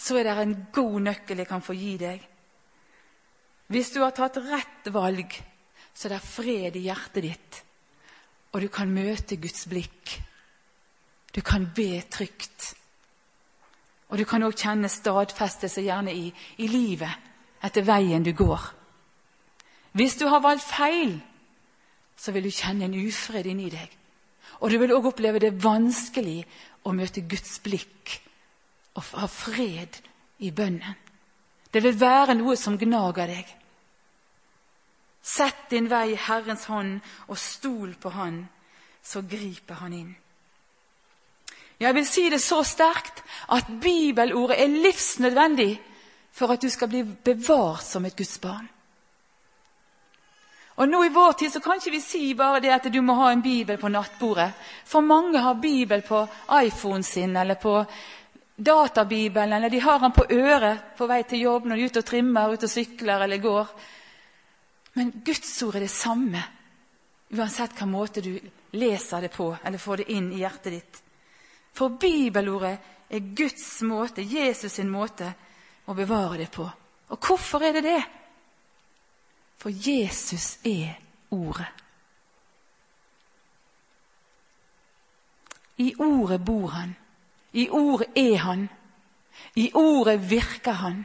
så 0.00 0.16
er 0.16 0.24
det 0.24 0.36
en 0.40 0.54
god 0.72 1.00
nøkkel 1.00 1.42
jeg 1.42 1.48
kan 1.50 1.62
få 1.62 1.76
gi 1.76 1.96
deg. 2.00 2.22
Hvis 3.68 3.92
du 3.92 4.00
har 4.00 4.14
tatt 4.16 4.40
rett 4.40 4.88
valg, 4.92 5.36
så 5.94 6.08
det 6.08 6.18
er 6.18 6.26
fred 6.26 6.76
i 6.76 6.86
hjertet 6.86 7.24
ditt, 7.24 7.62
og 8.52 8.60
du 8.60 8.68
kan 8.72 8.92
møte 8.92 9.38
Guds 9.40 9.66
blikk. 9.68 10.18
Du 11.32 11.40
kan 11.40 11.64
be 11.74 12.02
trygt. 12.12 12.74
Og 14.12 14.18
du 14.20 14.26
kan 14.28 14.44
òg 14.44 14.56
kjenne 14.60 14.90
stadfestelse 14.92 15.84
gjerne 15.86 16.12
i, 16.12 16.26
i 16.60 16.68
livet 16.68 17.30
etter 17.64 17.86
veien 17.86 18.24
du 18.24 18.34
går. 18.36 18.66
Hvis 19.96 20.18
du 20.20 20.26
har 20.28 20.44
valgt 20.44 20.68
feil, 20.68 21.16
så 22.16 22.32
vil 22.32 22.44
du 22.44 22.52
kjenne 22.52 22.84
en 22.84 22.98
ufred 23.06 23.48
inni 23.48 23.70
deg. 23.72 23.88
Og 24.60 24.70
du 24.70 24.76
vil 24.78 24.92
òg 24.94 25.08
oppleve 25.10 25.40
det 25.40 25.56
vanskelig 25.64 26.42
å 26.84 26.92
møte 26.94 27.24
Guds 27.24 27.56
blikk 27.64 28.18
og 28.92 29.08
ha 29.16 29.26
fred 29.30 29.96
i 30.44 30.52
bønnen. 30.52 30.98
Det 31.72 31.80
vil 31.80 31.96
være 31.96 32.36
noe 32.36 32.56
som 32.60 32.76
gnager 32.76 33.32
deg. 33.32 33.48
Sett 35.22 35.68
din 35.70 35.88
vei 35.88 36.12
i 36.12 36.18
Herrens 36.18 36.66
hånd 36.66 36.98
og 37.28 37.38
stol 37.38 37.94
på 37.94 38.10
Han, 38.10 38.42
så 39.02 39.22
griper 39.22 39.78
Han 39.82 39.92
inn. 39.94 40.10
Jeg 41.82 41.94
vil 41.94 42.06
si 42.06 42.28
det 42.30 42.42
så 42.42 42.60
sterkt 42.66 43.22
at 43.54 43.70
bibelordet 43.82 44.60
er 44.60 44.76
livsnødvendig 44.84 45.72
for 46.32 46.52
at 46.54 46.62
du 46.62 46.70
skal 46.70 46.88
bli 46.88 47.02
bevart 47.02 47.82
som 47.82 48.04
et 48.06 48.16
Guds 48.16 48.38
barn. 48.38 48.68
Og 50.80 50.88
nå 50.88 51.02
I 51.04 51.12
vår 51.12 51.32
tid 51.38 51.52
så 51.52 51.60
kan 51.60 51.78
ikke 51.78 51.92
vi 51.92 52.00
si 52.00 52.22
bare 52.34 52.60
det 52.64 52.72
at 52.72 52.88
du 52.92 53.00
må 53.04 53.14
ha 53.18 53.32
en 53.32 53.42
bibel 53.44 53.76
på 53.78 53.90
nattbordet. 53.92 54.50
For 54.88 55.04
mange 55.04 55.38
har 55.38 55.60
bibel 55.60 56.02
på 56.02 56.24
iPhonen 56.62 57.04
sin 57.04 57.36
eller 57.36 57.54
på 57.60 57.84
databibelen, 58.56 59.52
eller 59.52 59.70
de 59.70 59.80
har 59.80 59.98
den 59.98 60.12
på 60.12 60.24
øret 60.30 60.96
på 60.96 61.06
vei 61.06 61.22
til 61.28 61.44
jobb 61.44 61.66
når 61.66 61.76
de 61.76 61.82
er 61.82 61.90
ute 61.90 62.02
og 62.02 62.08
trimmer, 62.08 62.54
ute 62.54 62.70
og 62.70 62.72
sykler 62.72 63.26
eller 63.26 63.42
går. 63.42 63.74
Men 64.92 65.12
Guds 65.24 65.62
ord 65.62 65.76
er 65.76 65.86
det 65.86 65.92
samme 65.92 66.42
uansett 67.32 67.76
hva 67.78 67.86
måte 67.88 68.20
du 68.20 68.34
leser 68.76 69.24
det 69.24 69.32
på 69.32 69.48
eller 69.64 69.80
får 69.80 70.02
det 70.02 70.12
inn 70.12 70.32
i 70.32 70.42
hjertet 70.42 70.72
ditt. 70.72 71.02
For 71.72 71.96
bibelordet 71.96 72.74
er 73.08 73.30
Guds 73.36 73.82
måte, 73.88 74.22
Jesus 74.22 74.76
sin 74.76 74.90
måte, 74.92 75.32
å 75.88 75.94
bevare 75.96 76.38
det 76.42 76.50
på. 76.52 76.66
Og 77.12 77.26
hvorfor 77.26 77.64
er 77.64 77.76
det 77.76 77.84
det? 77.86 78.02
For 79.60 79.72
Jesus 79.72 80.58
er 80.66 80.98
Ordet. 81.32 81.68
I 85.80 85.94
Ordet 85.96 86.40
bor 86.44 86.68
Han. 86.74 86.92
I 87.52 87.68
Ordet 87.72 88.10
er 88.16 88.36
Han. 88.44 88.66
I 89.56 89.70
Ordet 89.74 90.18
virker 90.30 90.72
Han. 90.72 91.04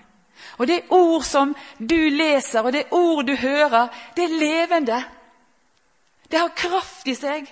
Og 0.57 0.67
det 0.67 0.83
ord 0.89 1.23
som 1.23 1.55
du 1.79 1.97
leser, 2.09 2.61
og 2.61 2.73
det 2.73 2.87
ord 2.91 3.25
du 3.25 3.35
hører, 3.35 3.87
det 4.15 4.23
er 4.23 4.39
levende. 4.39 5.03
Det 6.31 6.39
har 6.39 6.55
kraft 6.55 7.07
i 7.07 7.15
seg. 7.15 7.47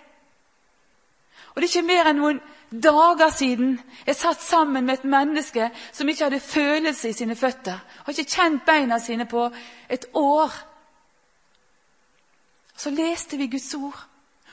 Og 1.53 1.61
det 1.61 1.67
er 1.69 1.71
ikke 1.71 1.87
mer 1.87 2.09
enn 2.09 2.19
noen 2.19 2.41
dager 2.69 3.29
siden 3.31 3.77
jeg 4.05 4.17
satt 4.17 4.41
sammen 4.43 4.85
med 4.85 4.99
et 4.99 5.07
menneske 5.07 5.69
som 5.95 6.09
ikke 6.09 6.27
hadde 6.27 6.39
følelse 6.43 7.09
i 7.09 7.15
sine 7.15 7.37
føtter. 7.39 7.77
Har 7.79 8.11
ikke 8.11 8.35
kjent 8.35 8.65
beina 8.67 8.99
sine 8.99 9.27
på 9.29 9.47
et 9.89 10.09
år. 10.13 10.51
Så 12.75 12.91
leste 12.91 13.37
vi 13.39 13.47
Guds 13.47 13.73
ord, 13.73 14.01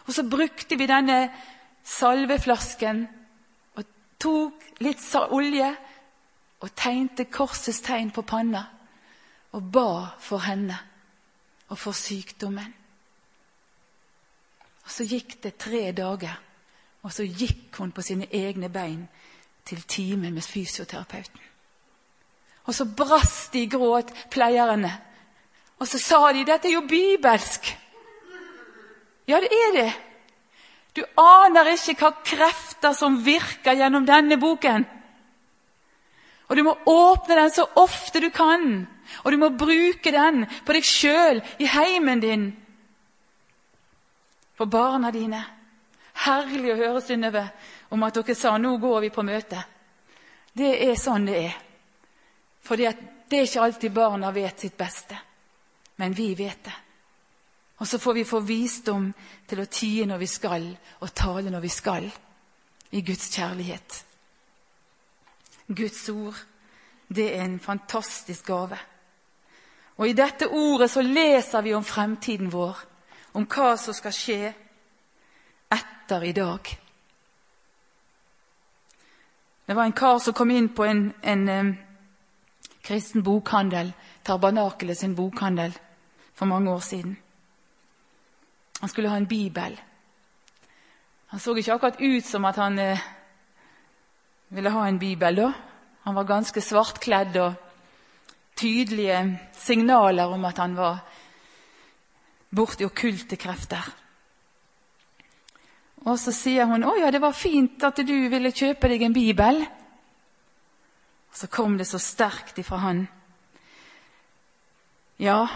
og 0.07 0.15
så 0.15 0.23
brukte 0.23 0.79
vi 0.79 0.87
denne 0.87 1.25
salveflasken 1.83 3.03
og 3.75 3.89
tok 4.23 4.69
litt 4.85 5.03
olje 5.35 5.73
og 6.63 6.71
tegnte 6.79 7.27
korsets 7.31 7.83
tegn 7.83 8.13
på 8.15 8.23
panna 8.23 8.63
og 9.53 9.69
ba 9.75 9.89
for 10.23 10.45
henne 10.47 10.79
og 11.69 11.79
for 11.79 11.97
sykdommen. 11.97 12.75
Og 14.85 14.91
Så 14.91 15.05
gikk 15.05 15.43
det 15.43 15.57
tre 15.57 15.93
dager, 15.93 16.41
og 17.03 17.13
så 17.13 17.23
gikk 17.23 17.77
hun 17.79 17.93
på 17.93 18.03
sine 18.03 18.27
egne 18.31 18.69
bein 18.69 19.09
til 19.65 19.83
time 19.83 20.31
med 20.31 20.43
fysioterapeuten. 20.43 21.41
Og 22.65 22.75
så 22.75 22.85
brast 22.85 23.53
de 23.53 23.63
i 23.63 23.67
gråt, 23.67 24.13
pleierne. 24.31 24.93
Og 25.79 25.89
så 25.89 25.99
sa 25.99 26.33
de 26.33 26.45
'Dette 26.45 26.69
er 26.69 26.73
jo 26.73 26.81
bibelsk'. 26.81 27.77
Ja, 29.29 29.41
det 29.41 29.49
er 29.51 29.83
det. 29.83 29.93
Du 30.97 31.05
aner 31.17 31.73
ikke 31.73 31.95
hva 31.95 32.11
krefter 32.25 32.93
som 32.93 33.25
virker 33.25 33.75
gjennom 33.75 34.07
denne 34.07 34.37
boken. 34.41 34.87
Og 36.53 36.57
du 36.57 36.67
må 36.67 36.75
åpne 36.85 37.39
den 37.39 37.51
så 37.51 37.65
ofte 37.81 38.21
du 38.21 38.29
kan. 38.31 38.83
Og 39.25 39.33
du 39.33 39.39
må 39.41 39.49
bruke 39.57 40.13
den 40.13 40.43
på 40.67 40.75
deg 40.77 40.85
sjøl, 40.85 41.41
i 41.57 41.65
heimen 41.65 42.21
din, 42.21 42.51
for 44.53 44.69
barna 44.69 45.09
dine. 45.15 45.41
Herlig 46.27 46.75
å 46.75 46.77
høre, 46.77 47.01
Synnøve, 47.01 47.47
om 47.89 48.05
at 48.05 48.21
dere 48.21 48.37
sa 48.37 48.59
'nå 48.59 48.77
går 48.77 49.01
vi 49.01 49.11
på 49.11 49.25
møte'. 49.25 49.65
Det 50.53 50.91
er 50.91 50.95
sånn 50.95 51.25
det 51.27 51.39
er. 51.41 51.57
For 52.61 52.77
det 52.77 52.87
er 53.33 53.43
ikke 53.43 53.63
alltid 53.63 53.93
barna 53.93 54.31
vet 54.31 54.61
sitt 54.61 54.77
beste. 54.77 55.17
Men 55.97 56.13
vi 56.13 56.35
vet 56.35 56.65
det. 56.65 56.77
Og 57.81 57.87
så 57.89 57.99
får 57.99 58.15
vi 58.15 58.25
få 58.25 58.41
visdom 58.41 59.15
til 59.49 59.61
å 59.61 59.67
tie 59.67 60.07
når 60.07 60.19
vi 60.19 60.27
skal, 60.27 60.77
og 61.01 61.15
tale 61.15 61.51
når 61.51 61.61
vi 61.61 61.69
skal, 61.69 62.13
i 62.91 63.01
Guds 63.01 63.31
kjærlighet. 63.33 64.12
Guds 65.69 66.09
ord, 66.09 66.37
det 67.09 67.37
er 67.37 67.45
en 67.45 67.61
fantastisk 67.61 68.47
gave. 68.47 68.79
Og 69.97 70.09
i 70.09 70.17
dette 70.17 70.49
ordet 70.49 70.91
så 70.91 71.03
leser 71.03 71.63
vi 71.63 71.75
om 71.75 71.85
fremtiden 71.85 72.53
vår, 72.53 72.79
om 73.35 73.47
hva 73.47 73.75
som 73.81 73.95
skal 73.95 74.15
skje 74.17 74.53
etter 75.73 76.25
i 76.25 76.33
dag. 76.37 76.73
Det 79.67 79.77
var 79.77 79.85
en 79.85 79.97
kar 79.97 80.19
som 80.19 80.35
kom 80.35 80.51
inn 80.51 80.69
på 80.75 80.85
en, 80.85 81.13
en 81.23 81.49
um, 81.49 81.73
kristen 82.85 83.23
bokhandel, 83.23 83.93
Tabernakelet 84.25 84.99
sin 84.99 85.15
bokhandel, 85.17 85.73
for 86.35 86.47
mange 86.47 86.71
år 86.71 86.81
siden. 86.81 87.17
Han 88.81 88.89
skulle 88.89 89.09
ha 89.09 89.17
en 89.17 89.27
bibel. 89.27 89.81
Han 91.27 91.41
så 91.41 91.55
ikke 91.55 91.73
akkurat 91.73 92.01
ut 92.01 92.25
som 92.25 92.45
at 92.45 92.57
han 92.57 92.79
eh, 92.79 93.01
ville 94.53 94.71
ha 94.71 94.87
en 94.89 94.99
bibel. 94.99 95.37
da. 95.37 95.53
Han 96.03 96.15
var 96.15 96.25
ganske 96.25 96.61
svartkledd 96.61 97.37
og 97.41 97.55
tydelige 98.57 99.39
signaler 99.57 100.29
om 100.29 100.45
at 100.45 100.59
han 100.59 100.77
var 100.77 100.99
borti 102.53 102.85
okkulte 102.85 103.37
krefter. 103.37 103.87
Og 106.05 106.19
så 106.19 106.33
sier 106.33 106.67
hun 106.67 106.85
'Å 106.85 106.99
ja, 106.99 107.11
det 107.11 107.21
var 107.21 107.33
fint 107.33 107.85
at 107.85 107.97
du 107.97 108.29
ville 108.29 108.53
kjøpe 108.53 108.89
deg 108.89 109.03
en 109.03 109.15
bibel'. 109.15 109.67
Så 111.33 111.47
kom 111.47 111.79
det 111.79 111.87
så 111.87 111.99
sterkt 111.99 112.59
ifra 112.59 112.77
han. 112.77 113.09
Ja, 115.19 115.47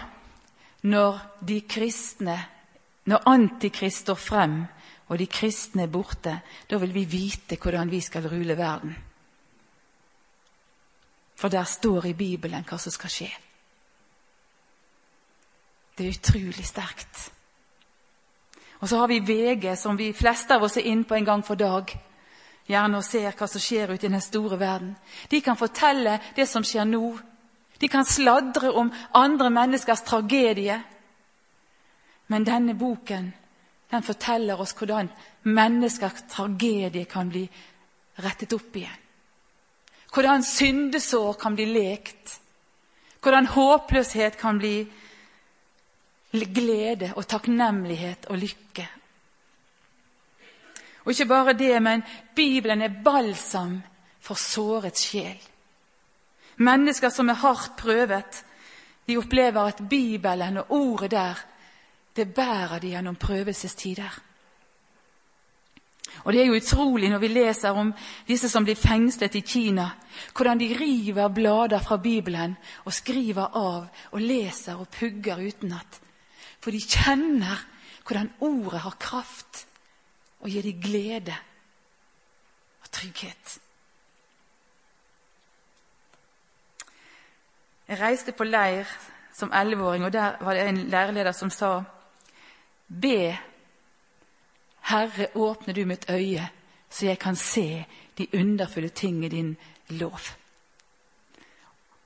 når 0.81 1.19
de 1.47 1.61
kristne, 1.61 2.47
når 3.05 3.23
Antikrist 3.25 3.97
står 3.97 4.15
frem, 4.15 4.65
og 5.07 5.19
de 5.19 5.27
kristne 5.27 5.85
er 5.85 5.91
borte, 5.91 6.33
da 6.69 6.77
vil 6.77 6.93
vi 6.93 7.05
vite 7.07 7.57
hvordan 7.61 7.91
vi 7.91 8.01
skal 8.01 8.27
rule 8.27 8.57
verden. 8.57 8.95
For 11.37 11.47
der 11.47 11.63
står 11.63 12.05
i 12.05 12.13
Bibelen 12.13 12.65
hva 12.67 12.79
som 12.81 12.91
skal 12.91 13.13
skje. 13.13 13.29
Det 15.97 16.05
er 16.05 16.17
utrolig 16.17 16.65
sterkt. 16.65 17.31
Og 18.79 18.89
så 18.89 18.97
har 18.97 19.07
vi 19.07 19.19
VG, 19.19 19.75
som 19.77 19.97
vi 19.97 20.13
fleste 20.13 20.53
av 20.53 20.63
oss 20.63 20.77
er 20.77 20.89
inne 20.91 21.05
på 21.07 21.15
en 21.15 21.25
gang 21.25 21.45
for 21.45 21.57
dag. 21.57 21.93
Gjerne 22.67 22.99
og 22.99 23.05
ser 23.05 23.31
hva 23.31 23.47
som 23.47 23.61
skjer 23.63 23.93
ute 23.93 24.05
i 24.05 24.11
den 24.11 24.21
store 24.21 24.59
verden. 24.59 24.95
De 25.29 25.41
kan 25.41 25.57
fortelle 25.57 26.19
det 26.35 26.45
som 26.49 26.65
skjer 26.65 26.85
nå. 26.85 27.15
De 27.79 27.87
kan 27.87 28.05
sladre 28.05 28.71
om 28.73 28.91
andre 29.13 29.49
menneskers 29.49 30.03
tragedie. 30.05 30.81
Men 32.27 32.45
denne 32.45 32.75
boken 32.75 33.31
den 33.91 34.03
forteller 34.03 34.59
oss 34.59 34.75
hvordan 34.75 35.09
menneskers 35.47 36.25
tragedie 36.31 37.05
kan 37.05 37.29
bli 37.31 37.45
rettet 38.23 38.53
opp 38.53 38.75
igjen. 38.75 39.03
Hvordan 40.13 40.43
syndesår 40.43 41.33
kan 41.39 41.55
bli 41.55 41.65
lekt. 41.69 42.39
Hvordan 43.21 43.49
håpløshet 43.53 44.37
kan 44.39 44.59
bli 44.59 44.75
glede 46.31 47.13
og 47.15 47.27
takknemlighet 47.27 48.27
og 48.29 48.37
lykke. 48.37 48.87
Og 51.05 51.13
ikke 51.13 51.25
bare 51.25 51.53
det, 51.53 51.75
men 51.81 52.03
Bibelen 52.35 52.81
er 52.81 52.97
balsam 53.03 53.79
for 54.19 54.35
såret 54.35 54.99
sjel. 54.99 55.39
Mennesker 56.57 57.09
som 57.09 57.29
er 57.29 57.39
hardt 57.39 57.77
prøvet, 57.79 58.43
de 59.07 59.17
opplever 59.17 59.69
at 59.69 59.83
Bibelen 59.89 60.57
og 60.57 60.71
ordet 60.75 61.11
der, 61.11 61.39
det 62.17 62.33
bærer 62.33 62.79
de 62.79 62.89
gjennom 62.95 63.15
prøvelsestider. 63.15 64.19
Og 66.23 66.33
Det 66.33 66.41
er 66.41 66.45
jo 66.45 66.57
utrolig 66.57 67.09
når 67.09 67.17
vi 67.17 67.27
leser 67.27 67.69
om 67.69 67.93
disse 68.27 68.49
som 68.49 68.65
blir 68.65 68.75
fengslet 68.75 69.35
i 69.35 69.43
Kina, 69.45 69.89
hvordan 70.35 70.59
de 70.59 70.75
river 70.79 71.27
blader 71.27 71.79
fra 71.79 71.97
Bibelen 71.97 72.57
og 72.85 72.93
skriver 72.93 73.55
av 73.55 73.87
og 74.11 74.21
leser 74.21 74.75
og 74.75 74.89
pugger 74.89 75.37
utenat. 75.47 75.99
For 76.59 76.71
de 76.71 76.81
kjenner 76.81 77.61
hvordan 78.07 78.31
ordet 78.39 78.79
har 78.79 78.97
kraft 78.99 79.65
og 80.39 80.49
gir 80.49 80.61
dem 80.61 80.81
glede 80.81 81.35
og 82.81 82.91
trygghet. 82.91 83.59
Jeg 87.87 87.99
reiste 88.01 88.31
på 88.31 88.43
leir 88.43 88.87
som 89.33 89.53
elleveåring, 89.53 90.05
og 90.05 90.13
der 90.13 90.35
var 90.41 90.53
det 90.53 90.67
en 90.67 90.77
lærerleder 90.77 91.31
som 91.31 91.49
sa 91.49 91.83
Be, 92.87 93.37
Herre, 94.81 95.27
åpne 95.35 95.73
du 95.73 95.85
mitt 95.85 96.05
øye, 96.09 96.49
så 96.89 97.05
jeg 97.05 97.19
kan 97.19 97.35
se 97.35 97.85
de 98.17 98.27
underfulle 98.33 98.89
ting 98.89 99.25
i 99.25 99.29
din 99.29 99.57
lov. 99.89 100.19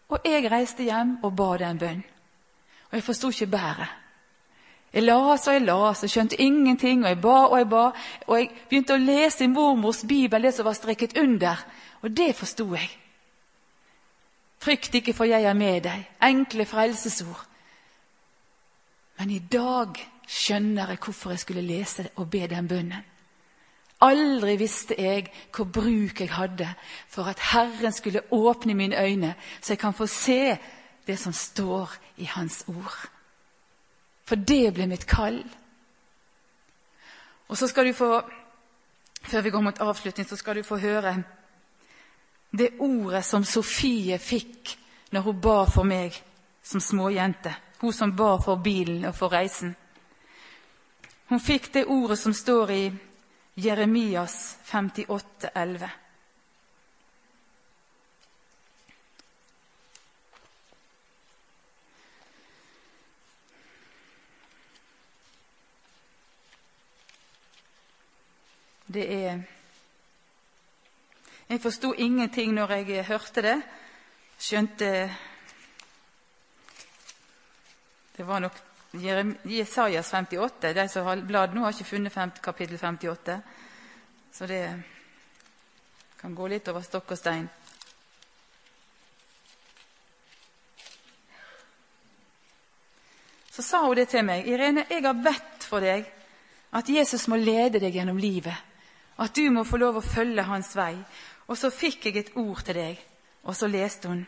Og 0.10 0.20
jeg 0.26 0.52
reiste 0.52 0.84
hjem 0.84 1.18
og 1.24 1.36
ba 1.36 1.58
den 1.58 1.78
bønn. 1.80 2.04
Og 2.90 2.96
jeg 2.98 3.04
forsto 3.04 3.30
ikke 3.30 3.48
bæret. 3.48 3.88
Jeg 4.94 5.04
las 5.04 5.48
og 5.48 5.54
jeg 5.54 5.62
las 5.62 6.04
og 6.04 6.10
skjønte 6.10 6.42
ingenting, 6.42 7.04
og 7.04 7.10
jeg 7.10 7.22
ba 7.22 7.36
og 7.48 7.58
jeg 7.58 7.70
ba. 7.70 7.84
Og 8.28 8.40
jeg 8.40 8.50
begynte 8.70 8.98
å 8.98 9.00
lese 9.00 9.46
i 9.46 9.48
mormors 9.48 10.04
bibel 10.08 10.44
det 10.44 10.52
som 10.56 10.68
var 10.68 10.76
strikket 10.76 11.16
under, 11.18 11.64
og 12.02 12.18
det 12.18 12.36
forsto 12.36 12.68
jeg. 12.76 12.90
Frykt 14.62 14.96
ikke, 14.96 15.14
for 15.14 15.26
jeg 15.26 15.44
er 15.44 15.54
med 15.54 15.84
deg. 15.88 16.04
Enkle 16.22 16.66
frelsesord. 16.66 17.46
Men 19.18 19.32
i 19.32 19.40
dag 19.40 19.96
skjønner 20.32 20.94
jeg 20.94 21.02
hvorfor 21.04 21.34
jeg 21.34 21.44
skulle 21.44 21.66
lese 21.66 22.08
og 22.16 22.30
be 22.32 22.46
den 22.48 22.68
bønnen. 22.68 23.08
Aldri 24.02 24.56
visste 24.58 24.96
jeg 24.98 25.28
hvor 25.54 25.68
bruk 25.70 26.22
jeg 26.24 26.32
hadde 26.34 26.70
for 27.10 27.30
at 27.30 27.42
Herren 27.52 27.94
skulle 27.94 28.24
åpne 28.34 28.74
mine 28.74 28.98
øyne, 28.98 29.36
så 29.62 29.74
jeg 29.74 29.80
kan 29.80 29.94
få 29.94 30.08
se 30.08 30.58
det 31.08 31.20
som 31.20 31.34
står 31.34 31.94
i 32.18 32.26
Hans 32.26 32.64
ord. 32.68 33.10
For 34.26 34.36
det 34.36 34.74
ble 34.74 34.88
mitt 34.88 35.06
kall. 35.08 35.44
Og 37.48 37.58
så 37.58 37.68
skal 37.68 37.88
du 37.88 37.94
få, 37.94 38.22
før 39.22 39.42
vi 39.42 39.50
går 39.50 39.62
mot 39.62 39.80
avslutning, 39.80 40.28
så 40.28 40.36
skal 40.36 40.56
du 40.56 40.64
få 40.64 40.78
høre 40.78 41.24
det 42.58 42.70
ordet 42.80 43.26
som 43.26 43.44
Sofie 43.44 44.18
fikk 44.20 44.78
når 45.12 45.22
hun 45.22 45.42
ba 45.42 45.58
for 45.68 45.84
meg 45.84 46.16
som 46.64 46.82
småjente. 46.82 47.54
Hun 47.82 47.94
som 47.94 48.16
ba 48.16 48.38
for 48.44 48.56
bilen 48.64 49.06
og 49.06 49.16
for 49.16 49.34
reisen. 49.34 49.76
Hun 51.32 51.40
fikk 51.40 51.70
det 51.72 51.86
ordet 51.88 52.20
som 52.20 52.34
står 52.36 52.72
i 52.72 52.94
Jeremias 53.56 54.58
58, 54.68 55.50
11. 55.56 55.90
Det 68.88 69.06
er 69.14 69.40
Jeg 71.48 71.62
forsto 71.62 71.94
ingenting 71.94 72.52
når 72.54 72.72
jeg 72.72 73.06
hørte 73.06 73.42
det. 73.42 73.56
Skjønte 74.40 74.92
Det 78.18 78.28
var 78.28 78.40
nok 78.40 78.71
Jesajas 78.92 80.12
58. 80.12 80.74
De 80.74 80.88
som 80.90 81.06
har 81.06 81.22
bladd 81.24 81.56
nå, 81.56 81.64
har 81.64 81.72
ikke 81.72 81.88
funnet 81.94 82.42
kapittel 82.44 82.78
58. 82.78 83.40
så 84.32 84.48
det 84.48 84.82
kan 86.22 86.36
gå 86.36 86.48
litt 86.48 86.68
over 86.68 86.82
stokk 86.82 87.12
og 87.12 87.18
stein. 87.18 87.48
Så 93.52 93.62
sa 93.62 93.82
hun 93.86 93.96
det 93.96 94.08
til 94.10 94.24
meg. 94.26 94.48
'Irene, 94.48 94.86
jeg 94.90 95.04
har 95.04 95.14
bedt 95.14 95.64
for 95.68 95.80
deg 95.80 96.06
at 96.72 96.90
Jesus 96.90 97.28
må 97.28 97.36
lede 97.36 97.80
deg 97.80 97.94
gjennom 97.94 98.18
livet.' 98.18 98.64
'At 99.18 99.36
du 99.36 99.50
må 99.52 99.64
få 99.64 99.78
lov 99.78 99.98
å 99.98 100.02
følge 100.02 100.44
hans 100.44 100.76
vei.' 100.76 101.04
Og 101.48 101.58
så 101.58 101.70
fikk 101.70 102.06
jeg 102.06 102.18
et 102.18 102.32
ord 102.36 102.64
til 102.64 102.76
deg, 102.76 103.00
og 103.44 103.56
så 103.56 103.68
leste 103.68 104.08
hun. 104.08 104.28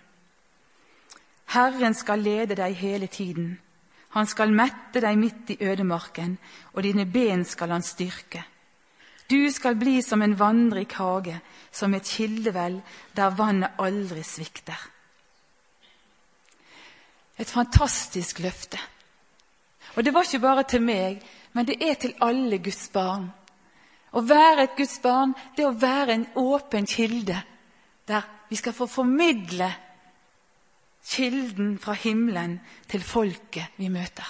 'Herren 1.45 1.93
skal 1.93 2.19
lede 2.19 2.55
deg 2.55 2.75
hele 2.75 3.07
tiden.' 3.07 3.62
Han 4.13 4.27
skal 4.29 4.53
mette 4.53 5.01
deg 5.01 5.17
midt 5.17 5.53
i 5.55 5.59
ødemarken, 5.65 6.37
og 6.73 6.83
dine 6.85 7.05
ben 7.09 7.45
skal 7.45 7.73
han 7.73 7.85
styrke. 7.85 8.43
Du 9.29 9.51
skal 9.51 9.75
bli 9.79 10.01
som 10.01 10.21
en 10.21 10.35
vannrik 10.39 10.93
hage, 10.99 11.39
som 11.71 11.93
et 11.93 12.05
kildevel 12.05 12.81
der 13.15 13.33
vannet 13.37 13.79
aldri 13.81 14.23
svikter. 14.23 14.77
Et 17.39 17.49
fantastisk 17.49 18.39
løfte. 18.39 18.77
Og 19.95 20.05
det 20.05 20.13
var 20.13 20.27
ikke 20.27 20.39
bare 20.39 20.63
til 20.69 20.83
meg, 20.85 21.23
men 21.53 21.65
det 21.65 21.79
er 21.81 21.97
til 21.97 22.13
alle 22.21 22.59
Guds 22.61 22.89
barn. 22.93 23.31
Å 24.13 24.21
være 24.21 24.67
et 24.67 24.77
Guds 24.77 24.99
barn, 25.01 25.33
det 25.57 25.65
er 25.65 25.71
å 25.71 25.81
være 25.81 26.13
en 26.13 26.27
åpen 26.37 26.85
kilde 26.85 27.39
der 28.07 28.25
vi 28.49 28.57
skal 28.59 28.75
få 28.75 28.85
formidle 28.85 29.69
kilden 31.03 31.77
fra 31.81 31.93
himmelen 31.93 32.59
til 32.89 33.03
folket 33.03 33.75
vi 33.77 33.89
møter. 33.91 34.27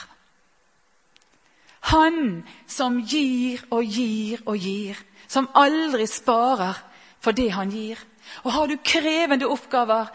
Han 1.92 2.44
som 2.68 3.02
gir 3.04 3.64
og 3.72 3.84
gir 3.84 4.42
og 4.48 4.58
gir, 4.58 4.98
som 5.28 5.50
aldri 5.56 6.08
sparer 6.08 6.80
for 7.24 7.36
det 7.36 7.50
han 7.56 7.72
gir. 7.72 8.00
Og 8.44 8.54
har 8.56 8.68
du 8.68 8.78
krevende 8.84 9.50
oppgaver, 9.52 10.08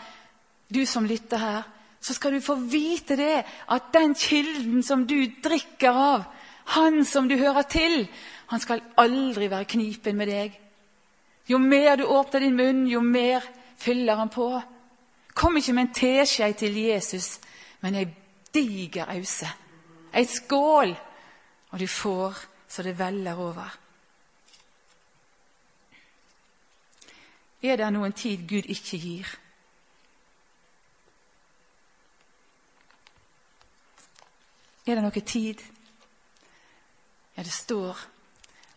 du 0.69 0.85
som 0.87 1.07
lytter 1.09 1.41
her, 1.41 1.67
så 2.01 2.15
skal 2.15 2.37
du 2.37 2.41
få 2.45 2.55
vite 2.71 3.17
det, 3.19 3.43
at 3.69 3.93
den 3.93 4.15
kilden 4.15 4.83
som 4.83 5.05
du 5.07 5.17
drikker 5.45 5.93
av, 5.93 6.25
han 6.77 7.05
som 7.05 7.29
du 7.29 7.37
hører 7.41 7.65
til, 7.69 8.05
han 8.49 8.61
skal 8.61 8.85
aldri 8.97 9.49
være 9.51 9.69
knipen 9.69 10.17
med 10.17 10.29
deg. 10.31 10.59
Jo 11.49 11.59
mer 11.59 11.97
du 11.97 12.05
åpner 12.05 12.45
din 12.45 12.57
munn, 12.57 12.85
jo 12.89 13.01
mer 13.01 13.45
fyller 13.81 14.21
han 14.21 14.29
på. 14.33 14.51
Kom 15.39 15.57
ikke 15.57 15.73
med 15.73 15.87
en 15.87 15.95
teskje 15.95 16.53
til 16.59 16.75
Jesus, 16.83 17.37
men 17.81 17.95
ei 17.95 18.07
diger 18.55 19.07
ause. 19.15 19.47
Ei 20.11 20.25
skål, 20.27 20.97
og 21.71 21.79
du 21.79 21.87
får 21.87 22.41
så 22.69 22.83
det 22.83 22.99
veller 22.99 23.39
over. 23.39 23.77
Er 27.63 27.77
det 27.77 27.93
noen 27.93 28.13
tid 28.13 28.43
Gud 28.51 28.67
ikke 28.67 28.99
gir? 28.99 29.31
Er 34.87 34.95
det 34.97 35.05
noe 35.05 35.23
tid? 35.23 35.63
Ja, 37.37 37.43
det 37.43 37.53
står 37.53 37.99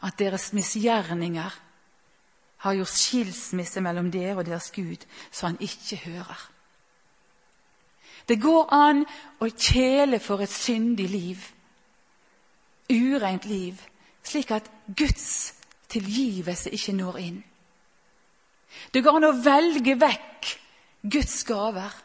at 0.06 0.18
deres 0.20 0.52
misgjerninger 0.54 1.58
har 2.62 2.78
gjort 2.78 2.94
skilsmisse 2.94 3.82
mellom 3.82 4.12
dere 4.14 4.38
og 4.38 4.46
deres 4.46 4.72
Gud, 4.72 5.06
så 5.32 5.48
han 5.50 5.58
ikke 5.60 5.98
hører. 6.06 6.42
Det 8.30 8.38
går 8.42 8.74
an 8.74 9.02
å 9.42 9.50
kjele 9.50 10.20
for 10.22 10.44
et 10.44 10.54
syndig 10.54 11.08
liv, 11.10 11.48
ureint 12.92 13.48
liv, 13.50 13.82
slik 14.24 14.52
at 14.54 14.70
Guds 14.98 15.54
tilgivelse 15.90 16.70
ikke 16.70 16.94
når 16.96 17.18
inn. 17.24 17.42
Det 18.94 19.02
går 19.04 19.18
an 19.18 19.28
å 19.32 19.40
velge 19.44 19.98
vekk 20.00 20.54
Guds 21.12 21.42
gaver 21.48 22.00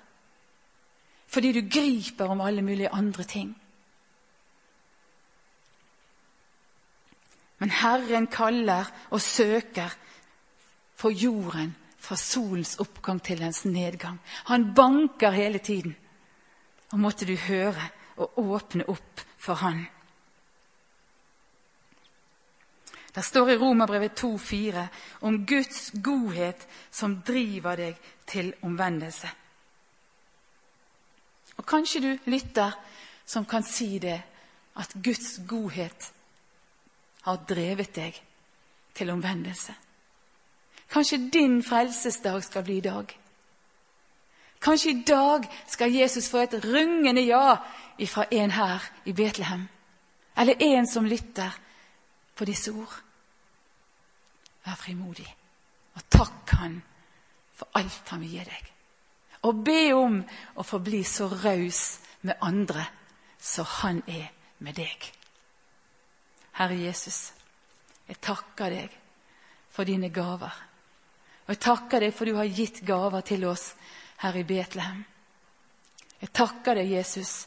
fordi 1.37 1.51
du 1.53 1.67
griper 1.69 2.31
om 2.33 2.41
alle 2.41 2.63
mulige 2.65 2.89
andre 2.95 3.25
ting. 3.29 3.51
Men 7.59 7.71
Herren 7.71 8.29
kaller 8.33 8.89
og 9.11 9.21
søker 9.21 9.93
for 10.97 11.13
jorden 11.13 11.75
fra 11.99 12.17
solens 12.17 12.77
oppgang 12.81 13.21
til 13.23 13.41
dens 13.43 13.65
nedgang. 13.65 14.19
Han 14.51 14.73
banker 14.75 15.31
hele 15.31 15.59
tiden. 15.59 15.97
Og 16.93 16.99
måtte 17.03 17.27
du 17.27 17.35
høre 17.37 17.91
og 18.17 18.39
åpne 18.39 18.87
opp 18.89 19.23
for 19.39 19.59
Han. 19.61 19.87
Det 23.15 23.25
står 23.25 23.51
i 23.51 23.57
Romerbrevet 23.57 24.13
2,4 24.21 24.87
om 25.21 25.47
Guds 25.47 25.91
godhet 26.05 26.67
som 26.91 27.23
driver 27.27 27.77
deg 27.81 28.01
til 28.29 28.53
omvendelse. 28.63 29.31
Og 31.57 31.65
Kanskje 31.67 32.03
du 32.05 32.31
lytter 32.31 32.77
som 33.25 33.47
kan 33.49 33.65
si 33.65 33.99
det, 33.99 34.21
at 34.77 34.93
Guds 35.03 35.39
godhet 35.49 36.11
har 37.25 37.41
drevet 37.49 37.95
deg 37.97 38.21
til 38.95 39.11
omvendelse. 39.11 39.75
Kanskje 40.91 41.19
din 41.33 41.63
frelsesdag 41.63 42.45
skal 42.45 42.65
bli 42.65 42.77
i 42.77 42.85
dag. 42.85 43.19
Kanskje 44.61 44.91
i 44.91 45.03
dag 45.03 45.49
skal 45.67 45.93
Jesus 45.93 46.31
få 46.31 46.39
et 46.39 46.55
rungende 46.65 47.23
ja 47.27 47.57
ifra 47.99 48.25
en 48.31 48.51
her 48.51 48.83
i 49.05 49.13
Betlehem. 49.13 49.69
Eller 50.37 50.55
en 50.61 50.87
som 50.87 51.05
lytter 51.07 51.51
på 52.35 52.45
disse 52.45 52.73
ord. 52.73 53.03
Vær 54.65 54.75
frimodig 54.75 55.29
og 55.95 56.03
takk 56.11 56.51
Han 56.59 56.81
for 57.55 57.69
alt 57.75 58.09
Han 58.09 58.21
vil 58.21 58.31
gi 58.31 58.45
deg. 58.45 58.73
Og 59.47 59.65
be 59.65 59.95
om 59.95 60.19
å 60.57 60.63
få 60.67 60.81
bli 60.83 61.05
så 61.05 61.29
raus 61.29 62.01
med 62.21 62.37
andre 62.41 62.87
som 63.39 63.67
Han 63.81 64.03
er 64.07 64.29
med 64.59 64.75
deg. 64.75 65.13
Herre 66.57 66.77
Jesus, 66.81 67.33
jeg 68.09 68.21
takker 68.21 68.73
deg 68.73 68.97
for 69.71 69.85
dine 69.85 70.09
gaver. 70.09 70.66
Og 71.47 71.53
jeg 71.55 71.63
takker 71.63 72.03
deg 72.03 72.15
for 72.15 72.27
du 72.27 72.35
har 72.39 72.51
gitt 72.51 72.81
gaver 72.87 73.23
til 73.27 73.45
oss 73.47 73.69
her 74.23 74.37
i 74.37 74.43
Betlehem. 74.47 75.05
Jeg 76.21 76.33
takker 76.35 76.79
deg, 76.79 76.91
Jesus, 76.97 77.47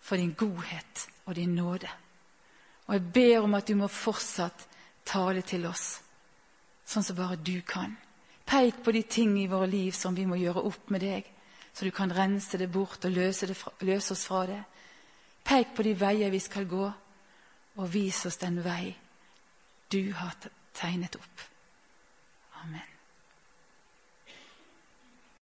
for 0.00 0.20
din 0.20 0.34
godhet 0.36 1.06
og 1.24 1.34
din 1.38 1.54
nåde. 1.56 1.88
Og 2.88 2.94
jeg 2.96 3.12
ber 3.14 3.46
om 3.46 3.54
at 3.54 3.68
du 3.68 3.76
må 3.78 3.88
fortsatt 3.88 4.66
tale 5.06 5.42
til 5.46 5.64
oss, 5.70 6.00
sånn 6.84 7.06
som 7.06 7.16
bare 7.16 7.38
du 7.38 7.60
kan. 7.66 7.94
Peik 8.50 8.82
på 8.84 8.92
de 8.92 9.04
ting 9.06 9.36
i 9.38 9.48
våre 9.48 9.68
liv 9.70 9.94
som 9.94 10.14
vi 10.14 10.26
må 10.26 10.36
gjøre 10.40 10.64
opp 10.66 10.90
med 10.90 11.04
deg, 11.06 11.28
så 11.72 11.86
du 11.86 11.92
kan 11.94 12.12
rense 12.12 12.58
det 12.58 12.68
bort 12.72 13.04
og 13.06 13.14
løse, 13.14 13.46
fra, 13.54 13.72
løse 13.86 14.12
oss 14.16 14.26
fra 14.26 14.42
det. 14.50 14.60
Peik 15.46 15.72
på 15.76 15.86
de 15.86 15.94
veier 15.96 16.34
vi 16.34 16.42
skal 16.42 16.66
gå, 16.68 16.90
og 17.78 17.92
vis 17.94 18.24
oss 18.26 18.40
den 18.42 18.58
vei 18.64 18.90
du 19.90 20.12
har 20.18 20.34
tegnet 20.74 21.16
opp. 21.16 21.46
Amen. 22.62 22.99